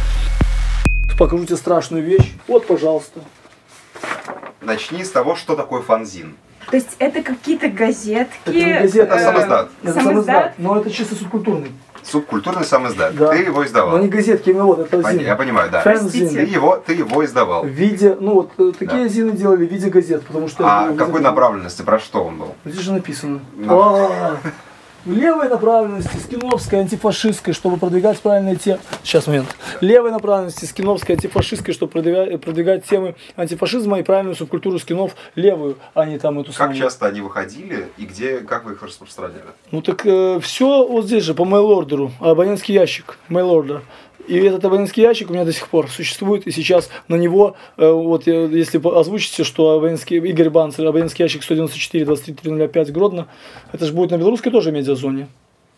Покажу 1.18 1.46
тебе 1.46 1.58
страшную 1.58 2.04
вещь. 2.04 2.34
Вот, 2.48 2.68
пожалуйста. 2.68 3.22
Начни 4.62 5.04
с 5.04 5.12
того, 5.12 5.36
что 5.36 5.56
такое 5.56 5.82
фанзин. 5.82 6.36
То 6.70 6.78
есть 6.78 6.96
это 6.98 7.22
какие-то 7.22 7.70
газетки? 7.70 8.38
Это 8.46 8.54
не 8.54 8.74
газета, 8.74 9.14
это 9.16 9.24
самоздат. 9.24 9.70
Это 9.84 9.94
самоздат, 9.94 10.54
но 10.58 10.78
это 10.78 10.90
чисто 10.90 11.16
субкультурный. 11.16 11.72
Субкультурный 12.04 12.66
сам 12.66 12.88
издат. 12.88 13.16
Да. 13.16 13.30
Ты 13.30 13.38
его 13.38 13.66
издавал. 13.66 13.98
Но 13.98 14.04
не 14.04 14.10
газетки, 14.10 14.50
именно 14.50 14.66
вот, 14.66 14.80
это 14.80 14.98
Пон- 14.98 15.12
зин. 15.12 15.22
Я 15.22 15.36
понимаю, 15.36 15.72
да. 15.72 15.82
Фэнзин. 15.82 16.30
Ты 16.30 16.42
его, 16.42 16.78
ты 16.78 16.94
его 16.94 17.24
издавал. 17.26 17.64
В 17.64 17.68
виде, 17.68 18.16
ну 18.20 18.34
вот 18.34 18.52
э, 18.58 18.74
такие 18.78 19.04
Да. 19.04 19.08
зины 19.08 19.32
делали 19.32 19.66
в 19.66 19.72
виде 19.72 19.90
газет, 19.90 20.24
потому 20.26 20.48
что... 20.48 20.66
А 20.68 20.92
э, 20.92 20.96
какой 20.96 21.22
направленности, 21.22 21.82
про 21.82 22.00
что 22.00 22.24
он 22.24 22.38
был? 22.38 22.56
Здесь 22.66 22.82
же 22.82 22.94
написано. 22.94 23.40
Ну. 23.56 24.38
Левой 25.06 25.50
направленности, 25.50 26.18
скиновской, 26.18 26.80
антифашистской, 26.80 27.54
чтобы 27.54 27.78
продвигать 27.78 28.20
правильные 28.20 28.56
темы. 28.56 28.80
Сейчас, 29.04 29.28
момент. 29.28 29.56
Левой 29.80 30.10
направленности, 30.10 30.66
скиновской, 30.66 31.14
антифашистской, 31.14 31.76
чтобы 31.76 31.92
продвигать, 31.92 32.42
продвигать 32.42 32.86
темы 32.86 33.14
антифашизма 33.38 34.00
и 34.00 34.04
правильную 34.04 34.36
субкультуру 34.36 34.80
скинов 34.80 35.16
левую, 35.36 35.78
а 35.94 36.06
не 36.06 36.18
там 36.18 36.40
эту 36.40 36.48
Как 36.48 36.58
самую. 36.58 36.78
часто 36.78 37.06
они 37.06 37.22
выходили 37.22 37.88
и 37.98 38.06
где, 38.06 38.40
как 38.40 38.66
вы 38.66 38.72
их 38.74 38.82
распространяли? 38.82 39.44
Ну 39.72 39.84
так 39.84 40.02
все 40.42 40.88
вот 40.88 41.06
здесь 41.06 41.24
же, 41.24 41.36
по 41.36 41.44
mail-ордеру, 41.44 42.12
абонентский 42.20 42.74
ящик, 42.74 43.20
mail-ордер. 43.30 43.84
И 44.28 44.38
этот 44.38 44.66
абонентский 44.66 45.04
ящик 45.04 45.30
у 45.30 45.34
меня 45.34 45.46
до 45.46 45.54
сих 45.54 45.68
пор 45.68 45.90
существует, 45.90 46.48
и 46.48 46.52
сейчас 46.52 46.90
на 47.08 47.16
него, 47.16 47.56
э, 47.78 47.90
вот 47.90 48.26
если 48.28 48.82
озвучите, 48.84 49.44
что 49.44 49.72
абонентский, 49.72 50.18
Игорь 50.18 50.50
Банцер, 50.50 50.86
абонентский 50.86 51.24
ящик 51.24 51.44
194 51.44 52.06
23 52.06 52.92
Гродно, 52.92 53.28
это 53.72 53.86
же 53.86 53.94
будет 53.94 54.12
на 54.12 54.18
белорусской 54.18 54.52
тоже 54.52 54.72
медиазоне, 54.72 55.28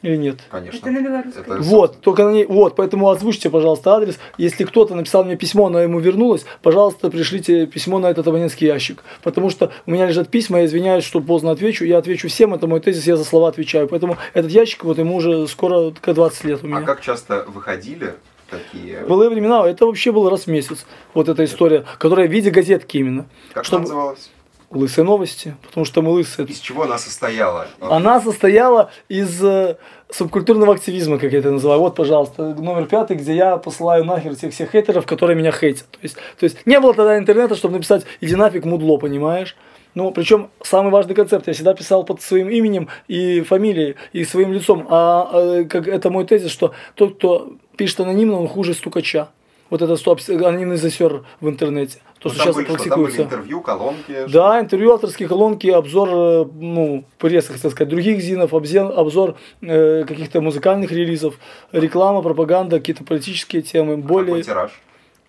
или 0.03 0.15
нет? 0.15 0.37
Конечно. 0.51 0.77
Это 0.77 0.91
на 0.91 1.01
белорусском. 1.01 1.43
Это, 1.43 1.61
Вот, 1.63 2.01
только 2.01 2.23
на 2.23 2.31
ней, 2.31 2.45
вот, 2.45 2.75
поэтому 2.75 3.09
озвучьте, 3.09 3.49
пожалуйста, 3.49 3.95
адрес. 3.95 4.17
Если 4.37 4.63
кто-то 4.63 4.93
написал 4.95 5.23
мне 5.23 5.35
письмо, 5.35 5.69
но 5.69 5.79
ему 5.81 5.99
вернулось, 5.99 6.45
пожалуйста, 6.61 7.09
пришлите 7.09 7.65
письмо 7.65 7.97
на 7.99 8.07
этот 8.07 8.27
абонентский 8.27 8.67
ящик. 8.67 9.03
Потому 9.23 9.49
что 9.49 9.71
у 9.85 9.91
меня 9.91 10.05
лежат 10.05 10.29
письма, 10.29 10.59
я 10.59 10.65
извиняюсь, 10.65 11.03
что 11.03 11.19
поздно 11.19 11.51
отвечу. 11.51 11.83
Я 11.85 11.97
отвечу 11.97 12.27
всем, 12.29 12.53
это 12.53 12.67
мой 12.67 12.79
тезис, 12.79 13.07
я 13.07 13.17
за 13.17 13.25
слова 13.25 13.49
отвечаю. 13.49 13.87
Поэтому 13.87 14.17
этот 14.33 14.51
ящик, 14.51 14.83
вот 14.83 14.97
ему 14.99 15.15
уже 15.15 15.47
скоро 15.47 15.91
к 15.91 16.13
20 16.13 16.43
лет 16.43 16.63
у 16.63 16.67
меня. 16.67 16.77
А 16.77 16.81
как 16.81 17.01
часто 17.01 17.45
выходили 17.47 18.13
такие? 18.49 18.99
Былые 19.07 19.29
времена 19.31 19.67
это 19.67 19.85
вообще 19.87 20.11
было 20.11 20.29
раз 20.29 20.43
в 20.43 20.47
месяц. 20.47 20.85
Вот 21.13 21.27
эта 21.27 21.43
история, 21.43 21.85
которая 21.97 22.27
в 22.27 22.31
виде 22.31 22.51
газетки 22.51 22.97
именно. 22.97 23.25
Как 23.53 23.65
Чтобы- 23.65 23.77
она 23.85 23.87
называлась? 23.95 24.29
Лысые 24.69 25.05
новости, 25.05 25.55
потому 25.61 25.85
что 25.85 26.01
мы 26.01 26.11
лысые. 26.11 26.45
Из 26.47 26.59
чего 26.59 26.83
она 26.83 26.97
состояла? 26.97 27.67
Она 27.79 28.19
состояла 28.19 28.91
из 29.07 29.41
э, 29.41 29.77
субкультурного 30.09 30.73
активизма, 30.73 31.19
как 31.19 31.31
я 31.31 31.39
это 31.39 31.51
называю. 31.51 31.79
Вот, 31.79 31.95
пожалуйста, 31.95 32.53
номер 32.53 32.85
пятый, 32.85 33.15
где 33.15 33.33
я 33.33 33.57
посылаю 33.57 34.03
нахер 34.03 34.35
тех 34.35 34.53
всех 34.53 34.71
хейтеров, 34.71 35.05
которые 35.05 35.37
меня 35.37 35.53
хейтят. 35.53 35.89
То 35.91 35.99
есть, 36.03 36.15
то 36.15 36.43
есть 36.43 36.65
не 36.65 36.79
было 36.81 36.93
тогда 36.93 37.17
интернета, 37.17 37.55
чтобы 37.55 37.75
написать 37.75 38.03
«иди 38.19 38.35
нафиг, 38.35 38.65
мудло», 38.65 38.97
понимаешь? 38.97 39.55
Ну, 39.95 40.11
причем 40.11 40.49
самый 40.61 40.91
важный 40.91 41.15
концепт, 41.15 41.47
я 41.47 41.53
всегда 41.53 41.73
писал 41.73 42.03
под 42.03 42.21
своим 42.21 42.49
именем 42.49 42.89
и 43.07 43.41
фамилией, 43.41 43.95
и 44.13 44.25
своим 44.25 44.53
лицом. 44.53 44.85
А, 44.89 45.29
э, 45.33 45.63
как 45.63 45.87
это 45.87 46.09
мой 46.09 46.25
тезис, 46.25 46.51
что 46.51 46.73
тот, 46.95 47.15
кто 47.15 47.53
пишет 47.77 48.01
анонимно, 48.01 48.39
он 48.39 48.47
хуже 48.47 48.73
стукача. 48.73 49.29
Вот 49.69 49.81
это 49.81 49.95
стоп, 49.95 50.19
анонимный 50.29 50.77
засер 50.77 51.23
в 51.41 51.49
интернете. 51.49 51.99
То, 52.19 52.29
Ну, 52.29 52.33
что 52.35 52.43
сейчас 52.43 52.55
были, 52.55 52.65
что, 52.65 52.73
там 52.73 52.77
были 52.77 52.87
практикуется. 52.87 53.21
интервью, 53.23 53.61
колонки. 53.61 54.25
Да, 54.29 54.59
интервью, 54.59 54.93
авторские 54.93 55.27
колонки, 55.29 55.67
обзор, 55.67 56.09
э, 56.11 56.45
ну, 56.59 57.03
пресса, 57.19 57.53
хотел 57.53 57.69
сказать, 57.71 57.89
других 57.89 58.19
зинов, 58.21 58.53
обзен- 58.53 58.91
обзор 58.91 59.35
э, 59.61 60.03
каких-то 60.07 60.41
музыкальных 60.41 60.91
релизов, 60.91 61.35
реклама, 61.71 62.21
пропаганда, 62.21 62.79
какие-то 62.79 63.03
политические 63.03 63.61
темы. 63.61 64.01
Какой 64.01 64.25
Более... 64.25 64.43
тираж? 64.43 64.71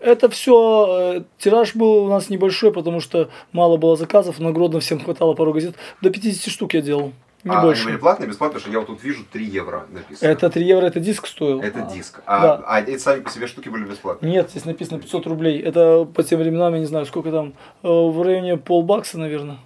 Это 0.01 0.29
все, 0.31 1.25
тираж 1.39 1.75
был 1.75 2.05
у 2.05 2.09
нас 2.09 2.31
небольшой, 2.31 2.73
потому 2.73 3.01
что 3.01 3.29
мало 3.53 3.77
было 3.79 3.97
заказов, 3.97 4.39
на 4.39 4.53
Гродно 4.53 4.79
всем 4.81 5.01
хватало 5.01 5.35
пару 5.35 5.53
газет. 5.53 5.75
До 6.01 6.11
50 6.11 6.53
штук 6.53 6.75
я 6.75 6.81
делал, 6.83 7.13
не 7.49 7.57
а 7.57 7.63
больше. 7.63 7.83
они 7.83 7.91
были 7.93 8.01
платные, 8.01 8.29
бесплатные? 8.29 8.61
Потому 8.61 8.61
что 8.61 8.71
я 8.71 8.79
вот 8.79 8.87
тут 8.87 9.03
вижу 9.03 9.25
3 9.33 9.45
евро 9.45 9.87
написано. 9.91 10.29
Это 10.29 10.51
3 10.51 10.65
евро, 10.65 10.87
это 10.87 11.01
диск 11.01 11.27
стоил. 11.27 11.61
Это 11.61 11.81
А, 11.85 11.91
диск. 11.95 12.21
А, 12.27 12.41
да. 12.41 12.65
а 12.67 12.81
эти 12.81 12.99
сами 12.99 13.21
по 13.21 13.31
себе 13.31 13.47
штуки 13.47 13.69
были 13.69 13.85
бесплатные? 13.85 14.31
Нет, 14.33 14.51
здесь 14.51 14.65
написано 14.65 15.01
500 15.01 15.27
рублей. 15.27 15.61
Это 15.61 16.05
по 16.05 16.23
тем 16.23 16.41
временам, 16.41 16.75
я 16.75 16.81
не 16.81 16.87
знаю, 16.87 17.07
сколько 17.07 17.31
там, 17.31 17.55
э, 17.83 17.89
в 17.89 18.23
районе 18.23 18.57
полбакса, 18.57 19.19
наверное. 19.19 19.59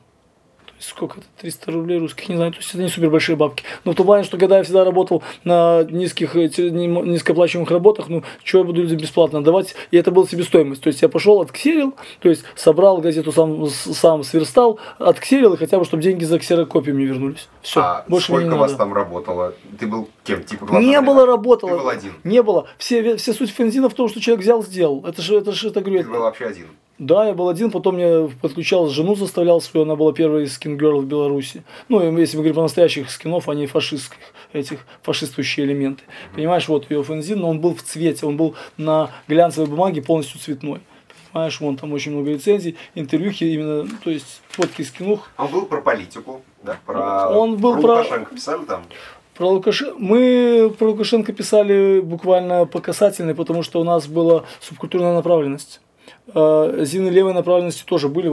Сколько 0.82 1.18
это, 1.18 1.26
300 1.40 1.70
рублей 1.70 1.98
русских, 2.00 2.28
не 2.28 2.34
знаю, 2.34 2.50
то 2.50 2.58
есть 2.58 2.70
это 2.70 2.82
не 2.82 2.88
супер 2.88 3.08
большие 3.08 3.36
бабки. 3.36 3.62
Но 3.84 3.92
в 3.92 3.94
том 3.94 4.04
плане, 4.04 4.24
что 4.24 4.36
когда 4.36 4.58
я 4.58 4.64
всегда 4.64 4.84
работал 4.84 5.22
на 5.44 5.84
низких, 5.84 6.34
э, 6.34 6.48
низкооплачиваемых 6.48 7.70
работах, 7.70 8.08
ну, 8.08 8.24
что 8.42 8.58
я 8.58 8.64
буду 8.64 8.82
людям 8.82 8.98
бесплатно 8.98 9.44
давать, 9.44 9.76
и 9.92 9.96
это 9.96 10.10
была 10.10 10.26
себестоимость. 10.26 10.82
То 10.82 10.88
есть 10.88 11.00
я 11.00 11.08
пошел, 11.08 11.40
отксерил, 11.40 11.94
то 12.20 12.28
есть 12.28 12.44
собрал 12.56 12.98
газету, 12.98 13.30
сам, 13.30 13.68
сам 13.68 14.24
сверстал, 14.24 14.80
отксерил, 14.98 15.54
и 15.54 15.56
хотя 15.56 15.78
бы, 15.78 15.84
чтобы 15.84 16.02
деньги 16.02 16.24
за 16.24 16.40
ксерокопию 16.40 16.96
мне 16.96 17.04
вернулись. 17.04 17.48
Все, 17.60 17.80
а 17.80 18.04
больше 18.08 18.32
мне 18.32 18.40
сколько 18.40 18.54
не 18.54 18.60
вас 18.60 18.72
надо. 18.72 18.84
там 18.84 18.94
работало? 18.94 19.54
Ты 19.78 19.86
был 19.86 20.08
кем? 20.24 20.42
Типа 20.42 20.66
главным 20.66 20.90
Не 20.90 21.00
было 21.00 21.26
работало. 21.26 21.72
Ты 21.72 21.78
был 21.78 21.88
один. 21.88 22.12
Не 22.24 22.42
было. 22.42 22.66
Все, 22.78 23.16
все 23.16 23.32
суть 23.32 23.50
фензина 23.50 23.88
в 23.88 23.94
том, 23.94 24.08
что 24.08 24.20
человек 24.20 24.42
взял, 24.42 24.62
сделал. 24.62 25.04
Это 25.06 25.22
же, 25.22 25.38
это 25.38 25.52
же, 25.52 25.68
это 25.68 25.80
говорю, 25.80 26.02
Ты 26.02 26.08
был 26.08 26.20
вообще 26.20 26.46
один. 26.46 26.66
Да, 27.02 27.26
я 27.26 27.34
был 27.34 27.48
один, 27.48 27.70
потом 27.70 27.98
я 27.98 28.28
подключал 28.40 28.88
жену, 28.88 29.16
заставлял 29.16 29.60
свою, 29.60 29.84
она 29.84 29.96
была 29.96 30.12
первой 30.12 30.46
скин-герл 30.46 31.00
в 31.00 31.06
Беларуси. 31.06 31.64
Ну, 31.88 32.00
если 32.18 32.36
мы 32.36 32.42
говорим 32.42 32.54
про 32.54 32.62
настоящих 32.62 33.10
скинов, 33.10 33.48
а 33.48 33.54
не 33.54 33.66
фашистских, 33.66 34.18
этих 34.52 34.86
фашистующие 35.02 35.66
элементы. 35.66 36.04
Понимаешь, 36.34 36.68
вот 36.68 36.88
ее 36.90 37.02
фензин, 37.02 37.40
но 37.40 37.50
он 37.50 37.60
был 37.60 37.74
в 37.74 37.82
цвете, 37.82 38.24
он 38.24 38.36
был 38.36 38.54
на 38.76 39.10
глянцевой 39.26 39.68
бумаге 39.68 40.00
полностью 40.00 40.38
цветной. 40.38 40.80
Понимаешь, 41.32 41.60
вон 41.60 41.76
там 41.76 41.92
очень 41.92 42.12
много 42.12 42.30
рецензий, 42.30 42.76
интервьюхи 42.94 43.44
именно, 43.44 43.88
то 44.04 44.10
есть 44.10 44.40
фотки 44.50 44.82
скинух. 44.82 45.30
Он 45.38 45.48
был 45.48 45.66
про 45.66 45.80
политику, 45.80 46.42
да? 46.62 46.78
Про, 46.86 47.30
Он 47.30 47.56
был 47.56 47.80
про- 47.80 47.96
Лукашенко 47.96 48.34
писали 48.34 48.64
там? 48.64 48.84
Про 49.34 49.48
Лукашенко 49.48 49.96
мы 49.98 50.72
про 50.78 50.90
Лукашенко 50.90 51.32
писали 51.32 52.00
буквально 52.00 52.66
по 52.66 52.80
касательной, 52.80 53.34
потому 53.34 53.62
что 53.62 53.80
у 53.80 53.84
нас 53.84 54.06
была 54.06 54.44
субкультурная 54.60 55.14
направленность. 55.14 55.80
Э, 56.34 56.84
Зины 56.84 57.08
левой 57.08 57.34
направленности 57.34 57.82
тоже 57.84 58.08
были, 58.08 58.30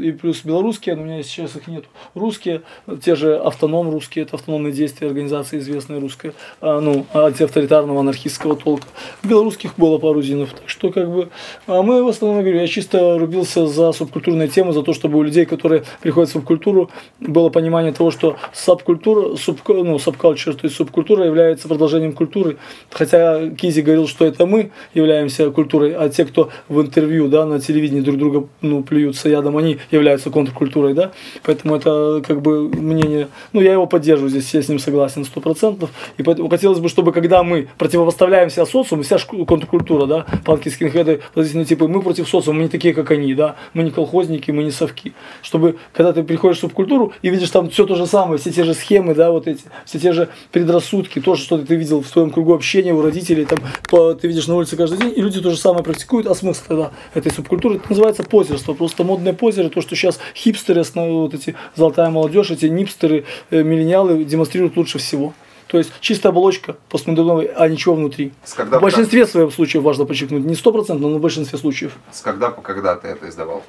и 0.00 0.12
плюс 0.12 0.42
белорусские, 0.44 0.94
но 0.94 1.02
у 1.02 1.04
меня 1.06 1.22
сейчас 1.24 1.56
их 1.56 1.66
нет. 1.66 1.84
Русские, 2.14 2.62
те 3.02 3.16
же 3.16 3.36
автоном 3.36 3.90
русские, 3.90 4.24
это 4.24 4.36
автономные 4.36 4.72
действия 4.72 5.08
организации 5.08 5.58
известная 5.58 5.98
русская, 5.98 6.34
а, 6.60 6.80
ну, 6.80 7.04
антиавторитарного 7.12 8.00
анархистского 8.00 8.54
толка. 8.54 8.86
Белорусских 9.24 9.74
было 9.76 9.98
пару 9.98 10.22
зинов, 10.22 10.52
так 10.52 10.68
что 10.68 10.92
как 10.92 11.10
бы 11.10 11.30
а 11.66 11.82
мы 11.82 12.04
в 12.04 12.08
основном, 12.08 12.42
говорю, 12.42 12.60
я 12.60 12.68
чисто 12.68 13.18
рубился 13.18 13.66
за 13.66 13.90
субкультурные 13.90 14.46
темы, 14.46 14.72
за 14.72 14.82
то, 14.82 14.94
чтобы 14.94 15.18
у 15.18 15.22
людей, 15.22 15.44
которые 15.44 15.82
приходят 16.00 16.30
в 16.30 16.32
субкультуру, 16.32 16.90
было 17.18 17.48
понимание 17.48 17.92
того, 17.92 18.12
что 18.12 18.36
субкультура, 18.52 19.36
суб, 19.36 19.58
ну, 19.66 19.98
субкультура, 19.98 20.54
то 20.54 20.64
есть 20.64 20.76
субкультура 20.76 21.24
является 21.24 21.66
продолжением 21.66 22.12
культуры. 22.12 22.58
Хотя 22.90 23.48
Кизи 23.50 23.80
говорил, 23.80 24.06
что 24.06 24.24
это 24.24 24.46
мы 24.46 24.70
являемся 24.94 25.50
культурой, 25.50 25.94
а 25.94 26.08
те, 26.08 26.24
кто 26.24 26.50
в 26.68 26.80
интервью, 26.80 27.31
да, 27.32 27.44
на 27.46 27.58
телевидении 27.58 28.00
друг 28.00 28.18
друга 28.18 28.46
ну, 28.60 28.82
плюются 28.84 29.28
ядом, 29.28 29.56
они 29.56 29.78
являются 29.90 30.30
контркультурой, 30.30 30.94
да. 30.94 31.10
Поэтому 31.42 31.74
это 31.74 32.22
как 32.26 32.42
бы 32.42 32.68
мнение, 32.68 33.28
ну, 33.52 33.60
я 33.60 33.72
его 33.72 33.86
поддерживаю 33.86 34.30
здесь, 34.30 34.54
я 34.54 34.62
с 34.62 34.68
ним 34.68 34.78
согласен 34.78 35.24
сто 35.24 35.40
процентов. 35.40 35.90
И 36.18 36.22
поэтому 36.22 36.48
хотелось 36.48 36.78
бы, 36.78 36.88
чтобы 36.88 37.12
когда 37.12 37.42
мы 37.42 37.68
противопоставляемся 37.78 38.64
социуму, 38.64 39.02
вся 39.02 39.18
контркультура, 39.18 40.06
да, 40.06 40.26
панки, 40.44 40.68
скинхеды, 40.68 41.20
подозрительные 41.34 41.66
типы, 41.66 41.88
мы 41.88 42.02
против 42.02 42.28
социума, 42.28 42.58
мы 42.58 42.62
не 42.64 42.68
такие, 42.68 42.94
как 42.94 43.10
они, 43.10 43.34
да, 43.34 43.56
мы 43.74 43.82
не 43.82 43.90
колхозники, 43.90 44.50
мы 44.50 44.62
не 44.62 44.70
совки. 44.70 45.12
Чтобы, 45.42 45.76
когда 45.92 46.12
ты 46.12 46.22
приходишь 46.22 46.58
в 46.58 46.60
субкультуру 46.60 47.12
и 47.22 47.30
видишь 47.30 47.50
там 47.50 47.70
все 47.70 47.86
то 47.86 47.94
же 47.94 48.06
самое, 48.06 48.38
все 48.38 48.50
те 48.50 48.64
же 48.64 48.74
схемы, 48.74 49.14
да, 49.14 49.30
вот 49.30 49.48
эти, 49.48 49.62
все 49.84 49.98
те 49.98 50.12
же 50.12 50.28
предрассудки, 50.50 51.20
то, 51.20 51.34
что 51.34 51.58
ты 51.58 51.74
видел 51.76 52.02
в 52.02 52.06
своем 52.06 52.30
кругу 52.30 52.54
общения 52.54 52.92
у 52.92 53.02
родителей, 53.02 53.44
там, 53.44 53.58
по- 53.90 54.14
ты 54.14 54.28
видишь 54.28 54.46
на 54.46 54.56
улице 54.56 54.76
каждый 54.76 54.98
день, 54.98 55.12
и 55.16 55.20
люди 55.20 55.40
то 55.40 55.50
же 55.50 55.56
самое 55.56 55.82
практикуют, 55.82 56.26
а 56.26 56.34
смысл 56.34 56.62
тогда 56.68 56.90
этой 57.22 57.34
субкультуры, 57.34 57.76
это 57.76 57.88
называется 57.88 58.22
позерство, 58.22 58.74
просто 58.74 59.04
модные 59.04 59.32
позеры, 59.32 59.70
то, 59.70 59.80
что 59.80 59.96
сейчас 59.96 60.20
хипстеры, 60.34 60.82
вот 60.94 61.34
эти 61.34 61.54
золотая 61.74 62.10
молодежь, 62.10 62.50
эти 62.50 62.66
нипстеры, 62.66 63.24
э, 63.50 63.62
миллениалы 63.62 64.24
демонстрируют 64.24 64.76
лучше 64.76 64.98
всего. 64.98 65.32
То 65.72 65.78
есть 65.78 65.90
чистая 66.00 66.32
оболочка 66.32 66.76
постмодерновой, 66.90 67.46
а 67.46 67.66
ничего 67.66 67.94
внутри. 67.94 68.32
С 68.44 68.52
когда, 68.52 68.78
в 68.78 68.82
большинстве 68.82 69.26
своих 69.26 69.54
случаев 69.54 69.82
важно 69.82 70.04
подчеркнуть, 70.04 70.44
не 70.44 70.54
стопроцентно, 70.54 71.08
но 71.08 71.16
в 71.16 71.20
большинстве 71.22 71.58
случаев. 71.58 71.92
С 72.10 72.20
когда 72.20 72.50
по 72.50 72.60
когда 72.60 72.94
ты 72.94 73.08
это 73.08 73.26
издавал? 73.26 73.62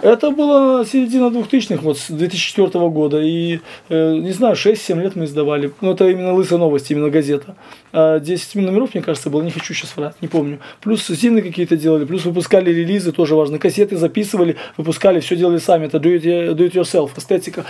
Это 0.00 0.30
было 0.30 0.86
середина 0.86 1.26
2000-х, 1.26 1.82
вот 1.82 1.98
с 1.98 2.08
2004 2.08 2.88
года. 2.88 3.20
И, 3.20 3.60
э, 3.90 4.14
не 4.14 4.32
знаю, 4.32 4.56
6-7 4.56 5.02
лет 5.02 5.14
мы 5.14 5.26
издавали. 5.26 5.74
Ну, 5.82 5.92
это 5.92 6.08
именно 6.08 6.32
«Лысая 6.32 6.58
новость», 6.58 6.90
именно 6.90 7.10
газета. 7.10 7.54
А 7.92 8.18
10 8.18 8.54
номеров, 8.54 8.94
мне 8.94 9.02
кажется, 9.02 9.28
было, 9.28 9.42
не 9.42 9.50
хочу 9.50 9.74
сейчас 9.74 9.94
врать, 9.94 10.14
не 10.22 10.28
помню. 10.28 10.58
Плюс 10.80 11.06
зины 11.06 11.42
какие-то 11.42 11.76
делали, 11.76 12.06
плюс 12.06 12.24
выпускали 12.24 12.70
релизы, 12.72 13.12
тоже 13.12 13.34
важно. 13.34 13.58
Кассеты 13.58 13.98
записывали, 13.98 14.56
выпускали, 14.78 15.20
все 15.20 15.36
делали 15.36 15.58
сами. 15.58 15.84
Это 15.84 15.98
do 15.98 16.18
it, 16.18 16.54
do 16.54 16.66
it 16.66 16.72
yourself, 16.72 17.10
эстетика. 17.18 17.66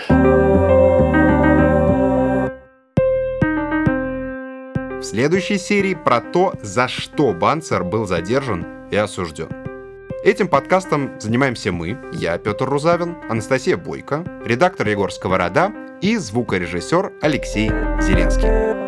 Следующей 5.12 5.59
серии 5.59 5.92
про 5.92 6.22
то, 6.22 6.55
за 6.62 6.88
что 6.88 7.35
Банцер 7.35 7.85
был 7.85 8.07
задержан 8.07 8.88
и 8.90 8.96
осужден. 8.96 9.48
Этим 10.25 10.48
подкастом 10.48 11.20
занимаемся 11.20 11.70
мы, 11.70 11.98
я, 12.14 12.38
Петр 12.38 12.64
Рузавин, 12.64 13.16
Анастасия 13.29 13.77
Бойко, 13.77 14.25
редактор 14.46 14.88
Егор 14.88 15.12
Сковорода 15.12 15.70
и 16.01 16.16
звукорежиссер 16.16 17.12
Алексей 17.20 17.68
Зеленский. 18.01 18.82